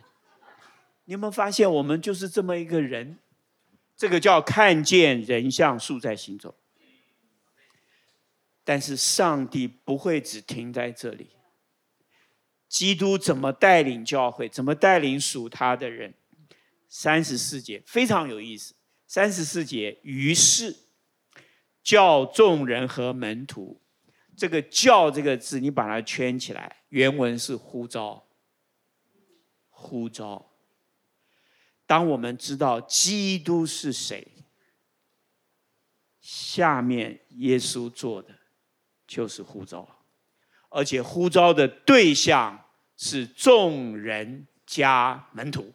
[1.05, 3.17] 你有没有发现，我们就是这么一个人？
[3.95, 6.55] 这个叫看见人像素在行走。
[8.65, 11.29] 但是上帝不会只停在这里。
[12.67, 14.49] 基督怎么带领教会？
[14.49, 16.13] 怎么带领属他的人？
[16.89, 18.75] 三十四节非常有意思。
[19.07, 20.75] 三十四节，于是
[21.81, 23.79] 叫众人和门徒。
[24.39, 28.25] 这个“叫”这个字，你把它圈起来，原文是呼召。
[29.69, 30.49] 呼召。
[31.85, 34.25] 当我们知道基督是谁，
[36.21, 38.33] 下面耶稣做的
[39.05, 40.03] 就是呼召，
[40.69, 42.65] 而且呼召的对象
[42.95, 45.73] 是众人加门徒。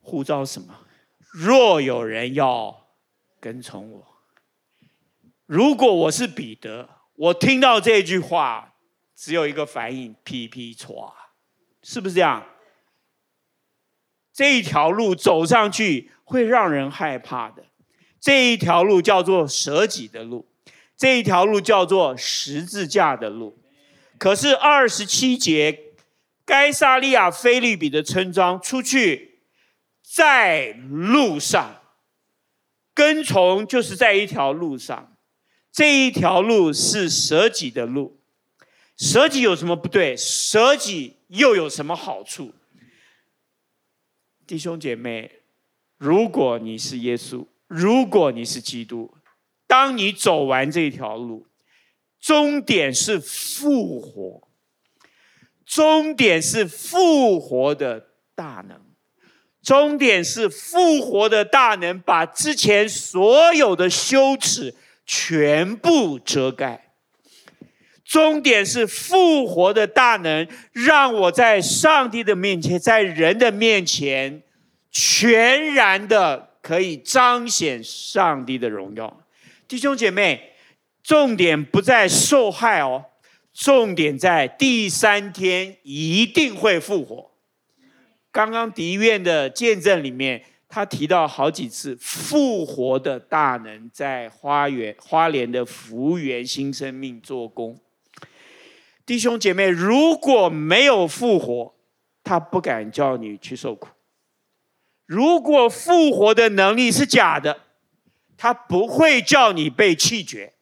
[0.00, 0.86] 呼召什么？
[1.32, 2.88] 若有人要
[3.40, 4.09] 跟从我。
[5.50, 8.74] 如果我是彼得，我听到这句话，
[9.16, 11.12] 只有一个反应：屁屁剉，
[11.82, 12.46] 是不是这样？
[14.32, 17.64] 这一条路走上去会让人害怕的。
[18.20, 20.46] 这一条路叫做舍己的路，
[20.96, 23.58] 这一条路叫做十字架的路。
[24.20, 25.96] 可是二十七节，
[26.44, 29.40] 该撒利亚菲利比的村庄出去，
[30.00, 31.82] 在路上
[32.94, 35.08] 跟从，就是在一条路上。
[35.72, 38.20] 这一条路是舍己的路，
[38.96, 40.16] 舍己有什么不对？
[40.16, 42.52] 舍己又有什么好处？
[44.46, 45.42] 弟兄姐妹，
[45.96, 49.14] 如果你是耶稣，如果你是基督，
[49.68, 51.46] 当你走完这条路，
[52.20, 54.48] 终点是复活，
[55.64, 58.80] 终点是复活的大能，
[59.62, 66.92] 终点是复活的大能，把之前所有的羞耻全部遮盖。
[68.04, 74.42] 终点是复活的大能，让我在上帝的面前，在人的面前，
[74.90, 76.48] 全然的。
[76.62, 79.22] 可以彰显上帝的荣耀，
[79.66, 80.52] 弟兄姐妹，
[81.02, 83.06] 重点不在受害哦，
[83.54, 87.30] 重点在第三天一定会复活。
[88.30, 97.76] 刚刚狄院的见证里面，他提到好几次复活的大能在花园花莲的福源新生命做工。
[99.04, 101.74] 弟兄姐妹，如果没有复活，
[102.22, 103.88] 他不敢叫你去受苦。
[105.06, 107.62] 如果复活的能力是假的，
[108.36, 110.52] 他不会叫你被弃绝，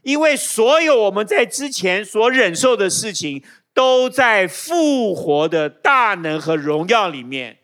[0.00, 7.58] 因为所有我们在之前所忍受的事情，都在复活的大能和荣耀里面，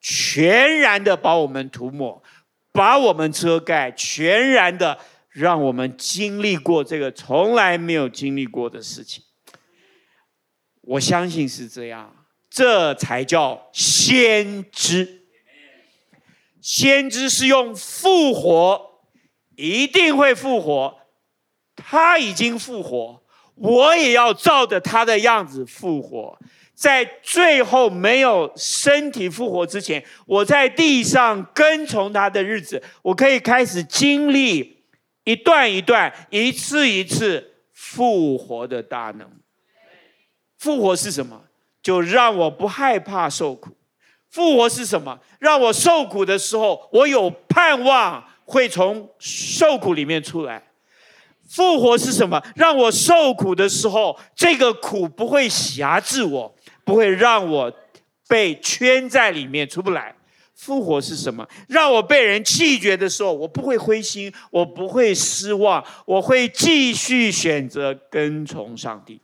[0.00, 2.22] 全然的把我们涂抹，
[2.72, 4.98] 把我们遮盖，全然的
[5.28, 9.22] 让我们经历过这个从来没有经历过的事情。
[10.80, 12.16] 我相信是这样。
[12.48, 15.28] 这才叫先知。
[16.60, 19.04] 先知是用复活，
[19.54, 20.98] 一定会复活。
[21.76, 23.22] 他已经复活，
[23.60, 26.36] 我也要照着他的样子复活。
[26.74, 34.82] 在最后没有身体复活之前，我在地上跟从他的日子，我可以开始经历
[35.24, 39.30] 一段一段、一次一次复活的大能。
[40.56, 41.42] 复活是什么？
[41.82, 43.76] 就让我不害怕受苦。
[44.30, 45.20] 复活是什么？
[45.38, 50.69] 让我受苦的时候，我有盼望会从受苦里面出来。
[51.50, 52.40] 复活是什么？
[52.54, 57.72] 让我受苦的时候，这个苦不会辖制我，不会让我
[58.28, 60.14] 被圈在里面出不来。
[60.54, 61.48] 复活是什么？
[61.68, 69.20] 让我被人弃绝的时候，我不会灰心，我不会失望，我会继续选择跟从上帝。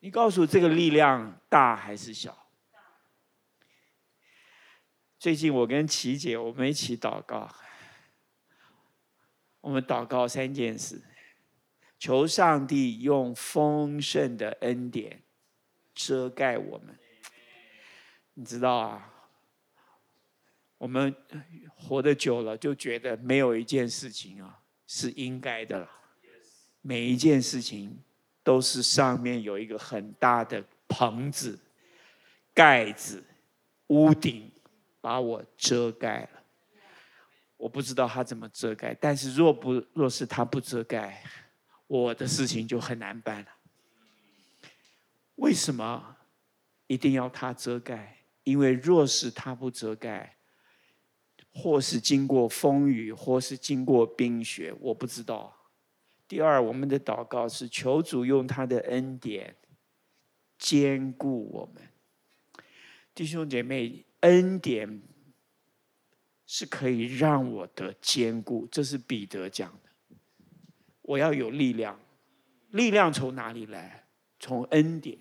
[0.00, 2.36] 你告诉我，这个力量大还是小？
[5.20, 7.48] 最近我跟琪姐我们一起祷告，
[9.60, 11.02] 我们祷告三件事：
[11.98, 15.22] 求上帝用丰盛的恩典
[15.94, 16.98] 遮盖我们。
[18.34, 19.12] 你知道啊，
[20.78, 21.14] 我们
[21.74, 25.90] 活得久了，就觉得没有一件事情啊是应该的了。
[26.82, 28.02] 每一件事情。
[28.44, 31.58] 都是上面有一个很大的棚子、
[32.54, 33.22] 盖子、
[33.88, 34.50] 屋顶，
[35.02, 36.37] 把我遮盖了。
[37.58, 41.22] 我不知道他怎么遮盖，但是若不若是他不遮盖，
[41.86, 43.48] 我的事情就很难办了。
[45.34, 46.16] 为什么
[46.86, 48.16] 一定要他遮盖？
[48.44, 50.36] 因为若是他不遮盖，
[51.52, 55.54] 或是经过风雨，或是经过冰雪，我不知道。
[56.26, 59.56] 第二，我们的祷告是求主用他的恩典
[60.58, 61.82] 坚固我们，
[63.14, 65.02] 弟兄姐妹，恩典
[66.48, 69.90] 是可以让我得坚固，这是彼得讲的。
[71.02, 72.00] 我要有力量，
[72.70, 74.06] 力量从哪里来？
[74.40, 75.18] 从恩典，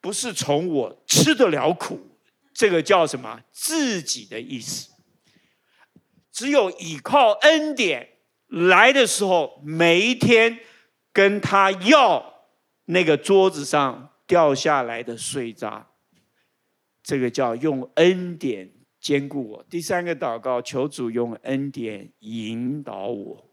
[0.00, 2.18] 不是从我吃得了苦，
[2.52, 3.42] 这个叫什么？
[3.50, 4.92] 自己的意思。
[6.30, 8.10] 只有依靠恩典。
[8.48, 10.60] 来的时候，每一天
[11.12, 12.44] 跟他要
[12.84, 15.88] 那个桌子上掉下来的碎渣，
[17.02, 18.70] 这个叫用恩典
[19.00, 19.66] 坚固我。
[19.68, 23.50] 第三个祷告，求主用恩典引导我，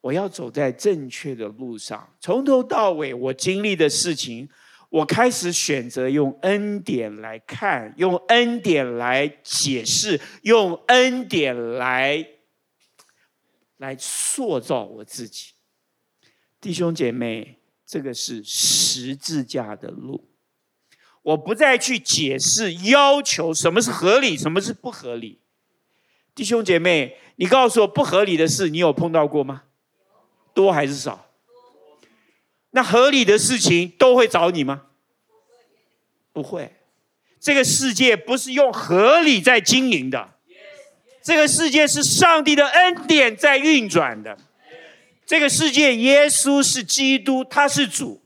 [0.00, 2.14] 我要走在正确的路上。
[2.20, 4.48] 从头到尾，我经历的事情，
[4.88, 12.28] 我开始选择用恩典来看，用恩典来解释，用恩典来。
[13.78, 15.54] 来塑造我自己，
[16.60, 20.31] 弟兄姐妹，这个是十字架的路。
[21.22, 25.38] 我不再去解释、要求什么是合理，什么是不合理。
[26.34, 29.64] 弟兄姐妹，你告诉我不合理的事，你有碰到过吗？
[30.54, 31.28] 多还是少？
[32.70, 34.86] 那合理的事情都会找你吗？
[36.32, 36.74] 不会。
[37.38, 40.34] 这个世界不是用合理在经营的，
[41.22, 44.38] 这个世界是上帝的恩典在运转的。
[45.26, 48.21] 这个世界，耶稣是基督，他是主。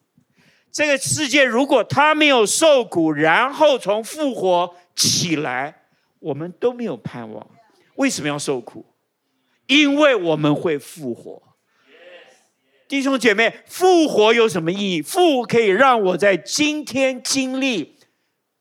[0.77, 5.87] 这个世界如果他没有受苦，然后从复活起来，
[6.19, 7.51] 我们都没有盼望。
[7.95, 8.85] 为什么要受苦？
[9.69, 11.43] 因为我们会复活。
[12.87, 15.01] 弟兄姐妹，复活有什么意义？
[15.01, 17.97] 复可以让我在今天经历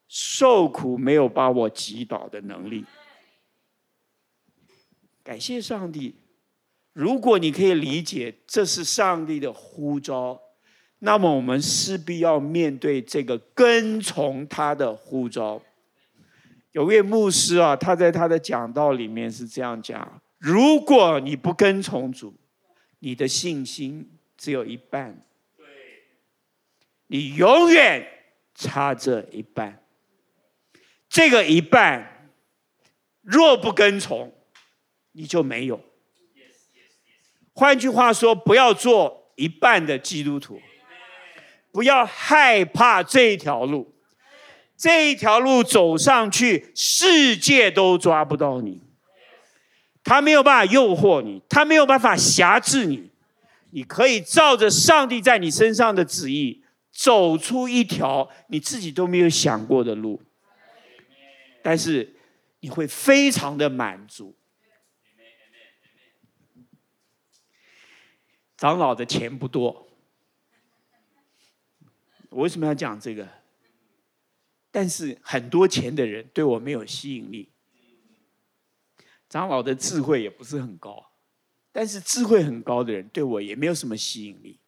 [0.08, 2.86] 受苦没有把我击倒的能力。
[5.22, 6.16] 感谢上帝。
[6.94, 10.45] 如果你可以理解这是上帝的呼召，
[11.00, 15.62] 那么我们势必要面对这个跟从他的呼召。
[16.72, 22.34] 有位牧师啊，他在他的讲道里面是这样讲：如果你不跟从主，
[23.00, 25.22] 你的信心只有一半，
[27.08, 28.06] 你永远
[28.54, 29.82] 差这一半。
[31.08, 32.30] 这个一半，
[33.22, 34.34] 若不跟从，
[35.14, 35.80] 你就没有。
[37.54, 40.60] 换句话说，不要做一半的基督徒，
[41.76, 43.94] 不要害怕这一条路，
[44.78, 48.82] 这一条路走上去，世界都抓不到你，
[50.02, 53.12] 他没有办法诱惑你，他没有办法辖制你，
[53.72, 56.64] 你可以照着上帝在你身上的旨意，
[56.94, 60.22] 走出一条你自己都没有想过的路，
[61.62, 62.16] 但是
[62.62, 64.34] 你会非常的满足。
[68.56, 69.85] 长老的钱不多，
[72.36, 73.26] 我为什么要讲这个？
[74.70, 77.50] 但是很多钱的人对我没有吸引力。
[79.30, 81.12] 长老的智慧也不是很高，
[81.72, 84.60] 但是智慧很高的人对我也没有什么吸引力。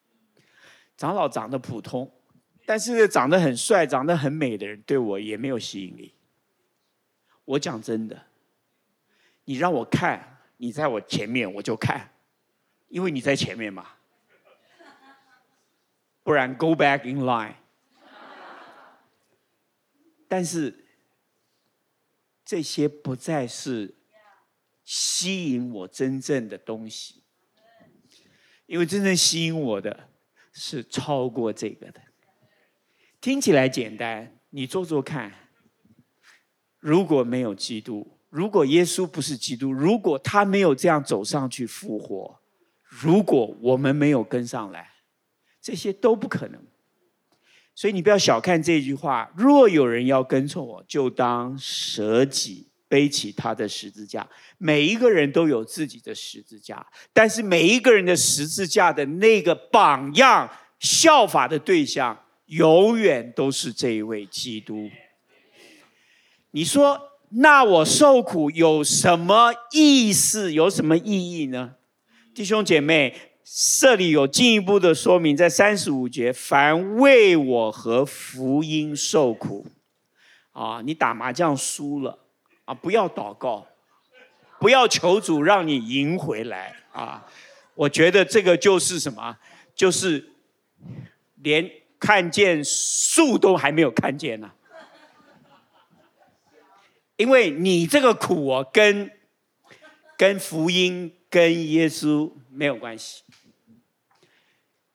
[0.96, 2.10] 长老长得普通，
[2.66, 6.14] 但是长得很帅、长得很美的人对我也没有吸引力。
[7.44, 8.28] 我讲真的，
[9.44, 12.14] 你让我看，你在我前面我就看。
[12.88, 13.97] 因为你在前面嘛，
[16.28, 17.56] 不然 go back in line。
[20.28, 20.86] 但是
[22.44, 23.96] 这些不再是
[24.84, 27.24] 吸引我真正的东西，
[28.66, 30.10] 因为真正吸引我的
[30.52, 32.02] 是超过这个的。
[33.22, 35.32] 听起来简单，你做做看。
[36.80, 42.42] 如果没有基督，如果耶稣不是基督，如果他没有这样走上去复活。
[42.90, 44.92] 如果我们没有跟上来，
[45.68, 46.62] 这些都不可能。
[47.76, 54.26] 所以你不要小看这句话：若有人要跟从我，就当舍己，背起他的十字架。
[54.58, 60.50] 每一个人都有自己的十字架，但是每一个人的十字架的那个榜样、
[60.80, 64.90] 效法的对象，永远都是这一位基督。
[66.52, 66.98] 你说，
[67.32, 70.54] 那我受苦有什么意思？
[70.54, 71.74] 有什么意义呢？
[72.34, 79.66] 弟兄姐妹，这里有进一步的说明，在三十五节，凡为我和福音受苦，
[80.52, 82.20] 啊，你打麻将输了，
[82.66, 83.66] 啊，不要祷告，
[84.60, 87.26] 不要求主让你赢回来，啊，
[87.74, 89.38] 我觉得这个就是什么？
[89.74, 90.34] 就是
[91.36, 94.52] 连看见树都还没有看见呢，
[97.16, 99.10] 因为你这个苦哦，跟
[100.18, 101.14] 跟福音。
[101.30, 103.24] 跟耶稣没有关系。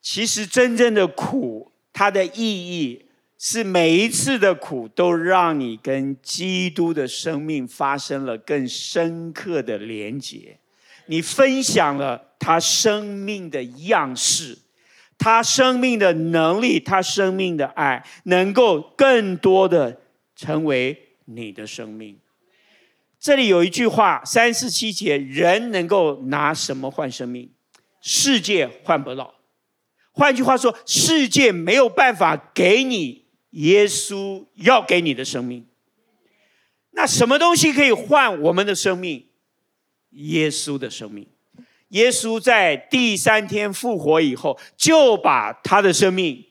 [0.01, 3.07] 其实真正的苦，它的意义
[3.39, 10.59] 是每一次的苦都让你跟基督的生命发生了更深刻的连结。
[11.07, 14.59] 你分享了他生命的样式，
[15.19, 20.01] 他生命的能力，他生命的爱，能够更多的
[20.35, 22.19] 成为你的生命。
[23.23, 27.49] 这里有一句话，三十七节，人能够拿什么换生命？
[28.01, 29.37] 世界换不到。
[30.11, 35.65] 换句话说，世界没有办法给你耶稣要给你的生命。
[36.91, 39.29] 那什么东西可以换我们的生命？
[40.11, 41.29] 耶稣的生命。
[41.91, 46.45] 耶稣在第三天复活以后，就把他的生命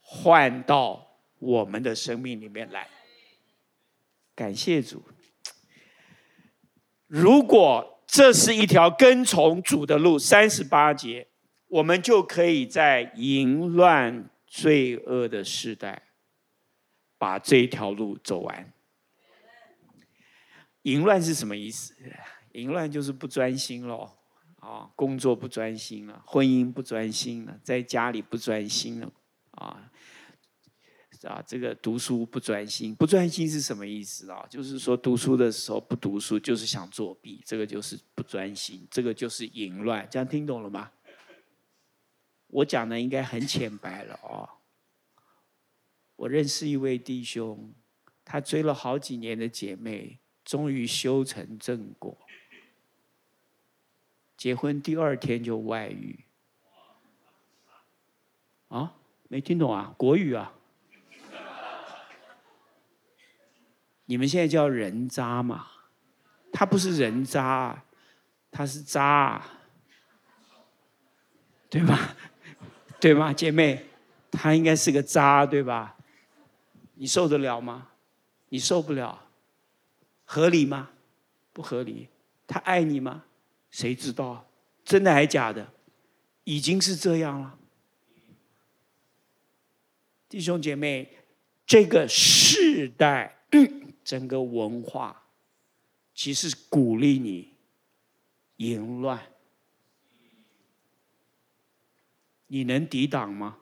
[0.00, 2.88] 换到我们的生命里面来。
[4.34, 5.00] 感谢主。
[7.08, 11.26] 如果这是一条跟从主的路，三十八节，
[11.66, 16.04] 我们就可以在淫乱罪恶的时代
[17.18, 18.72] 把这条路走完。
[20.82, 21.94] 淫乱是什么意思？
[22.52, 24.10] 淫乱就是不专心喽，
[24.60, 29.12] 啊，工作不专心了，婚姻不专心了，在家里不专心了，
[29.50, 29.90] 啊，
[31.26, 34.46] 啊，这个读书不专心，不专心是什么意思啊？
[34.48, 40.92] 就是说读书的时候不读书，就是想作弊，这个就是不专心，这个就是淫乱，这样听懂了吗？
[42.48, 44.48] 我讲的应该很浅白了哦。
[46.16, 47.72] 我认识一位弟兄，
[48.24, 52.16] 他追了好几年的姐妹，终于修成正果。
[54.36, 56.24] 结婚第二天就外遇。
[58.68, 58.94] 啊，
[59.28, 59.94] 没听懂啊？
[59.96, 60.54] 国语啊？
[64.10, 65.66] 你们现在叫人渣嘛？
[66.50, 67.84] 他不是人渣，
[68.50, 69.44] 他是渣，
[71.68, 72.16] 对吧？
[72.98, 73.84] 对吗，姐妹？
[74.30, 75.94] 他应该是个渣，对吧？
[76.94, 77.88] 你受得了吗？
[78.48, 79.26] 你受不了，
[80.24, 80.88] 合理吗？
[81.52, 82.08] 不合理。
[82.46, 83.24] 他爱你吗？
[83.70, 84.48] 谁知道？
[84.86, 85.70] 真的还假的？
[86.44, 87.58] 已经是这样了。
[90.30, 91.18] 弟兄姐妹，
[91.66, 93.42] 这个世代，
[94.08, 95.26] 整个文化，
[96.14, 97.52] 其实鼓励你
[98.56, 99.22] 淫乱，
[102.46, 103.58] 你能抵挡吗？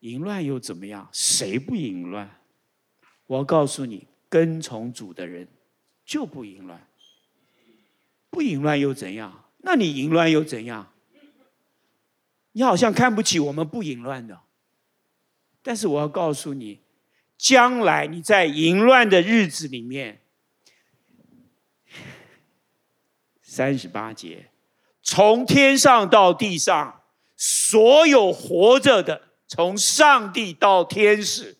[0.00, 1.08] 淫乱又怎么样？
[1.10, 2.38] 谁不淫乱？
[3.28, 5.48] 我要告诉你，跟从主的人
[6.04, 6.86] 就不淫乱。
[8.28, 9.46] 不淫乱又怎样？
[9.60, 10.92] 那你淫乱又怎样？
[12.52, 14.42] 你好像看不起我们不淫乱的。
[15.62, 16.82] 但是我要告诉你，
[17.38, 20.20] 将来你在淫乱的日子里面，
[23.40, 24.50] 三十八节，
[25.02, 27.02] 从天上到地上，
[27.36, 29.22] 所有活着的。
[29.50, 31.56] 从上帝到天使，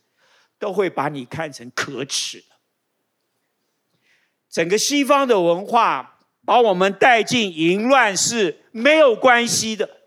[0.58, 2.56] 都会把你看成可耻的。
[4.50, 10.02] 整个西方的文化把我们带进淫乱是没有关系的，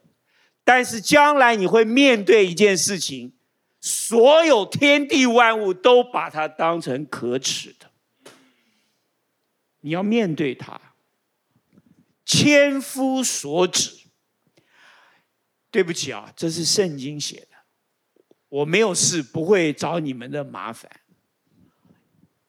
[0.64, 3.34] 但是将来你会面对一件事情，
[3.82, 7.92] 所有天地万物都把它当成可耻的，
[9.80, 10.80] 你要面对它，
[12.24, 13.98] 千夫所指。
[15.72, 17.58] 对不起啊，这是圣经写的。
[18.50, 20.92] 我没有事，不会找你们的麻烦。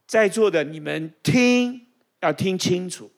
[0.09, 1.87] 在座的你们听，
[2.20, 3.12] 要听清楚。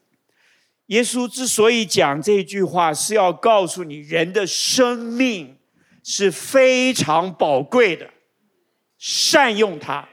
[0.88, 5.56] 耶稣之所以讲这句话，是要告诉你，人的生命
[6.04, 8.12] 是非常宝贵的，
[8.98, 10.08] 善用它，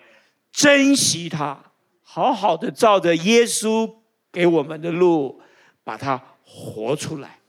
[0.51, 3.97] 珍惜它，好好的照着耶稣
[4.31, 5.41] 给我们的路，
[5.83, 7.39] 把它活出来。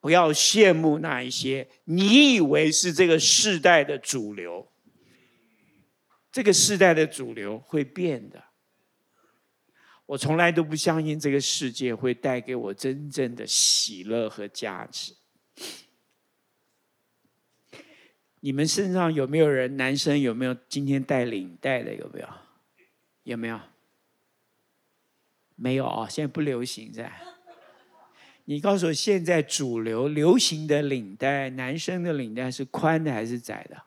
[0.00, 4.70] 不要羡慕那一些你以为是这个世代的主流，
[6.30, 8.42] 这个世代的主流会变的。
[10.06, 15.14] 我从来都不相信这个世界会带给我真正的喜乐和价值。
[18.44, 19.78] 你们身上有没有人？
[19.78, 21.94] 男生有没有今天带领带的？
[21.94, 22.28] 有没有？
[23.22, 23.58] 有没有？
[25.54, 26.06] 没有啊！
[26.06, 27.10] 现在不流行在。
[28.44, 33.82] 你告诉我，现在主流流行的领带，男生的领带是宽的还是窄的？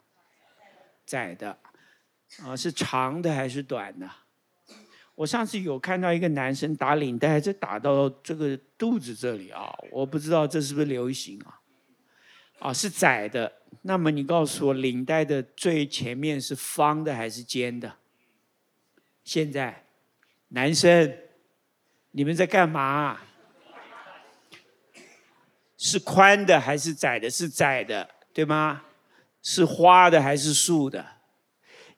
[1.06, 1.60] 窄的，
[2.44, 4.10] 啊，是长的还是短的？
[5.14, 11.62] 我上次有看到一个男生打领带，这打到这个肚子这里啊，我不知道这是不是流行啊？
[12.58, 13.54] 啊，是窄的。
[13.82, 17.96] 那么你告诉我，领带的最前面是方的还是尖的？
[19.24, 19.86] 现在，
[20.50, 21.18] 男生，
[22.12, 23.20] 你们在干嘛？
[25.78, 27.30] 是宽的还是窄的？
[27.30, 28.84] 是窄的，对吗？
[29.44, 31.06] 是花的还是竖的？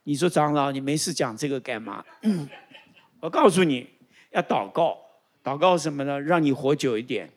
[0.04, 2.04] 你说长老，你没事讲这个干嘛？
[3.22, 3.90] 我告诉你，
[4.32, 4.98] 要祷告，
[5.44, 6.20] 祷告什么呢？
[6.20, 7.30] 让你活久一点，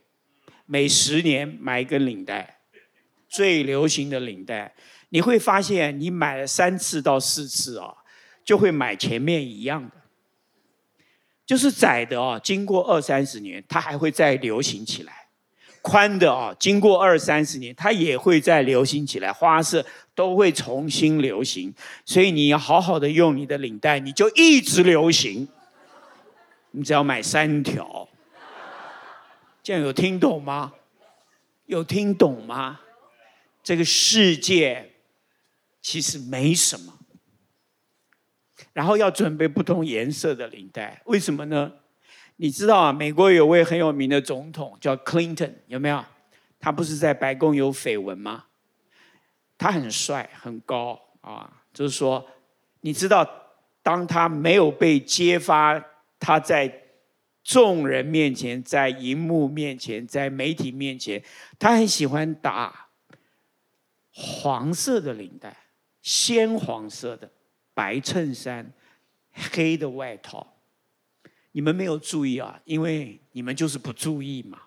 [0.66, 2.61] 每十年买一根领带，
[3.33, 4.74] 最流行的领带，
[5.09, 7.95] 你会发现你买了三次到四次啊，
[8.45, 9.93] 就会买前面一样的，
[11.47, 15.28] 就是窄的啊，经过二三十年，它还会再流行起来。
[15.80, 21.74] 宽的啊，经过二三十年，它也会再流行起来，花色都会重新流行。
[22.05, 25.49] 所以你要好好的用你的领带，你就一直流行。
[26.72, 28.07] 你只要买三条，
[29.62, 30.74] 这样有听懂吗？
[31.64, 32.80] 有听懂吗？
[33.62, 34.92] 这个世界
[35.80, 36.98] 其实没什么。
[38.72, 41.72] 然后要准备不同颜色的领带，为什么呢？
[42.36, 46.04] 你知道啊，美国有位很有名的总统叫 Clinton，有没有？
[46.58, 48.44] 他不是在白宫有绯闻吗？
[49.58, 52.26] 他很帅，很高啊，就是说，
[52.80, 53.28] 你知道，
[53.82, 55.84] 当他没有被揭发，
[56.18, 56.82] 他在
[57.44, 61.22] 众人面前、在荧幕面前、在媒体面前，
[61.58, 62.88] 他很喜欢打
[64.12, 65.56] 黄色的领带、
[66.02, 67.30] 鲜黄色的
[67.74, 68.72] 白衬衫、
[69.32, 70.56] 黑的外套。
[71.52, 74.62] 你们没有注意啊，因为你们就是不注意嘛。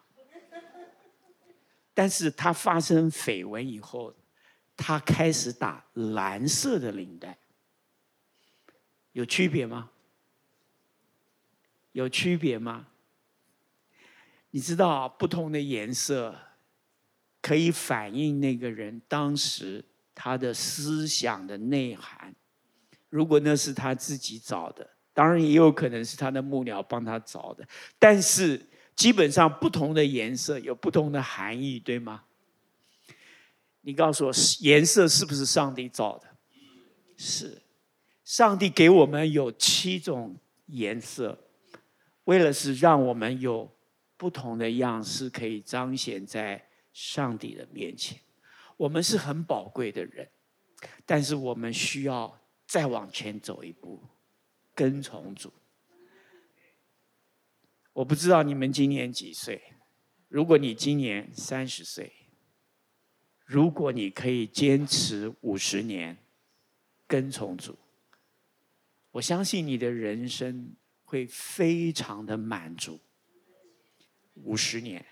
[1.93, 4.13] 但是他发生绯闻以后，
[4.75, 7.37] 他开始打蓝色的领带，
[9.13, 9.89] 有区别吗？
[11.93, 12.87] 有区别吗？
[14.51, 16.37] 你知道不同的颜色
[17.45, 19.85] 可以反映那个人当时
[20.15, 22.33] 他的思想的内涵。
[23.09, 24.89] 如果那是他自己找的。
[25.13, 27.65] 当然也有可能是他的幕僚帮他找的，
[27.97, 28.61] 但是
[28.97, 32.23] 基本上不同的颜色有不同的含义，对吗？
[33.79, 36.27] 你告诉我，颜色是不是上帝造的？
[37.15, 37.61] 是，
[38.25, 40.35] 上帝给我们有七种
[40.65, 41.39] 颜色，
[42.25, 43.73] 为了是让我们有
[44.17, 46.61] 不同的样式可以彰显在
[46.95, 48.17] 上帝的面前。
[48.77, 50.29] 我们是很宝贵的人，
[51.05, 54.01] 但是我们需要再往前走一步。
[54.73, 55.53] 跟从主，
[57.93, 59.61] 我不知道你们今年几岁。
[60.27, 62.11] 如果你今年三十岁，
[63.45, 66.17] 如果你可以坚持五十年
[67.07, 67.77] 跟从主，
[69.11, 70.75] 我相信你的人生
[71.05, 72.99] 会非常的满足。
[74.33, 75.05] 五十年，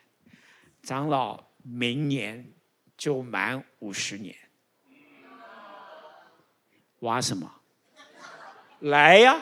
[0.81, 2.53] 长老明年
[2.95, 4.35] 就满五十年，
[6.99, 7.49] 挖什么？
[8.79, 9.41] 来呀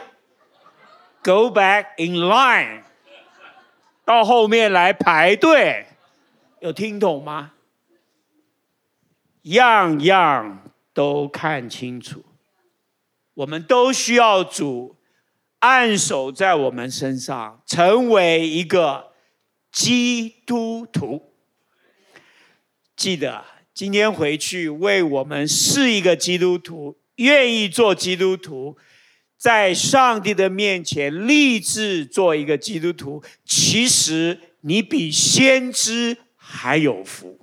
[1.23, 2.83] ！Go back in line，
[4.05, 5.87] 到后面来排队，
[6.59, 7.53] 有听懂吗？
[9.43, 12.23] 样样都看清楚，
[13.33, 14.97] 我们都需要主
[15.59, 19.13] 按手在我们身上，成为一个
[19.71, 21.30] 基督徒。
[23.01, 23.43] 记得
[23.73, 28.77] 今天回去为我们是一个基督徒，愿意做基督徒。
[29.35, 37.39] 在上帝的面前立志做一个基督徒，其实你比先知还有福，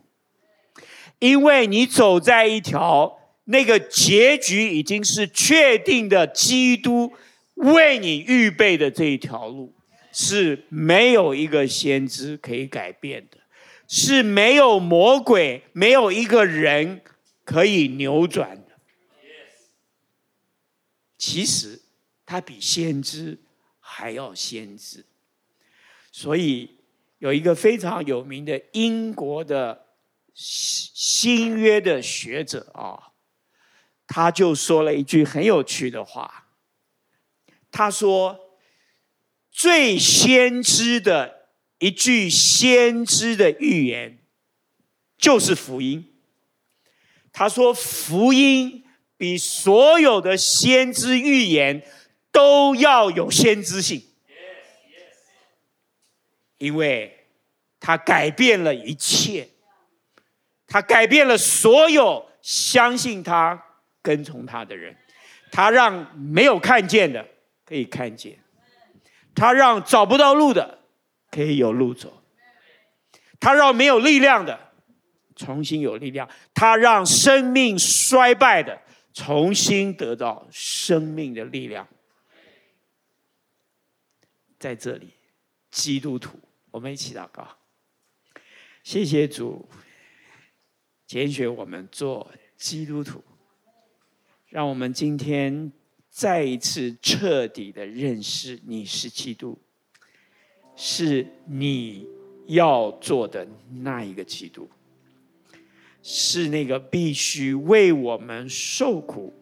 [1.19, 7.13] 因为你走在一条那个结局已经是确定的基督
[7.57, 9.75] 为你预备的这一条路，
[10.13, 13.38] 是没有一个先知可以改变的，
[13.89, 17.03] 是没有魔鬼，没有一个人
[17.45, 18.79] 可以扭转的。
[21.19, 21.81] 其实。
[22.31, 23.39] 他比先知
[23.81, 25.07] 还要先知，
[26.13, 26.77] 所以
[27.21, 29.87] 有一个非常有名的英国的
[30.35, 33.13] 新约的学者啊，
[34.07, 36.49] 他就说了一句很有趣的话。
[37.71, 38.59] 他说
[39.51, 41.38] ：“最先知的
[41.79, 44.19] 一句先知的预言，
[45.17, 46.15] 就是福音。”
[47.33, 48.85] 他说：“福音
[49.17, 51.83] 比所有的先知预言。”
[52.31, 54.01] 都要有先知性，
[56.59, 57.27] 因为
[57.81, 59.49] 他改变了一切，
[60.67, 63.61] 他改变了所有相信他、
[64.03, 64.95] 跟从他的人，
[65.51, 67.27] 他让没有看见的
[67.65, 68.39] 可以看见，
[69.35, 70.78] 他让找不到路的
[71.31, 72.23] 可以有路走，
[73.39, 74.73] 他让没有力量的
[75.37, 78.81] 重新有力量，他让生命衰败的
[79.13, 81.87] 重新得到生命的力量。
[84.59, 85.13] 在这里，
[85.71, 86.39] 基督徒，
[86.73, 87.47] 我们一起祷告。
[88.83, 89.69] 谢谢主，
[91.07, 93.23] 拣选我们做基督徒，
[94.49, 95.71] 让我们今天
[96.11, 99.61] 再一次彻底的认识你是基督，
[100.81, 102.07] 是你
[102.47, 103.45] 要做的
[103.83, 104.69] 那一个基督，
[106.05, 109.35] 是那个必须为我们受苦、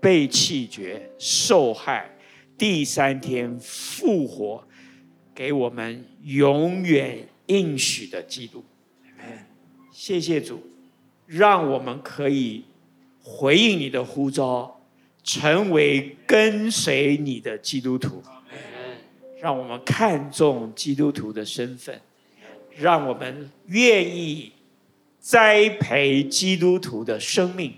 [0.00, 2.16] 被弃绝、受害。
[2.56, 4.64] 第三天复活，
[5.34, 8.64] 给我们永远应许的基督。
[9.92, 10.62] 谢谢主，
[11.26, 12.64] 让我们可以
[13.20, 14.80] 回应你的呼召，
[15.22, 18.22] 成为跟随你的基督徒。
[19.40, 22.00] 让我们看重基督徒的身份，
[22.76, 24.52] 让我们愿意
[25.18, 27.74] 栽培基督徒的生命，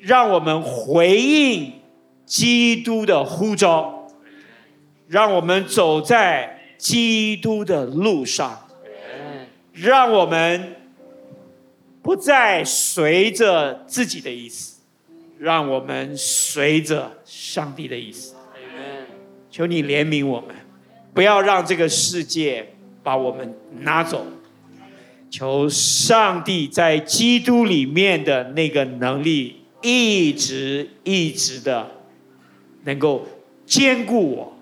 [0.00, 1.72] 让我们回应。
[2.24, 4.08] 基督的呼召，
[5.06, 8.66] 让我们走在基督的路上，
[9.74, 10.76] 让我们
[12.00, 14.80] 不再随着自己的意思，
[15.38, 18.34] 让我们随着上帝的意思。
[19.52, 20.56] 求你怜悯我们，
[21.12, 24.26] 不要让这个世界把我们拿走。
[25.30, 31.90] 求上帝在基督里面的那个能力，一直一直的
[32.84, 33.26] 能够
[33.66, 34.56] 坚固我、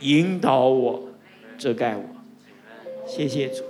[0.00, 1.08] 引导我、
[1.56, 2.04] 遮盖我。
[3.06, 3.62] 谢谢主，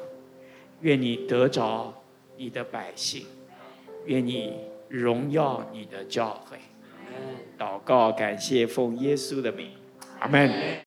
[0.81, 2.03] 愿你得着
[2.39, 3.27] 你的百姓，
[4.07, 4.55] 愿你
[4.89, 6.57] 荣耀你的教会。
[7.59, 9.69] 祷告，感谢奉耶稣的名。
[10.25, 10.75] 阿门。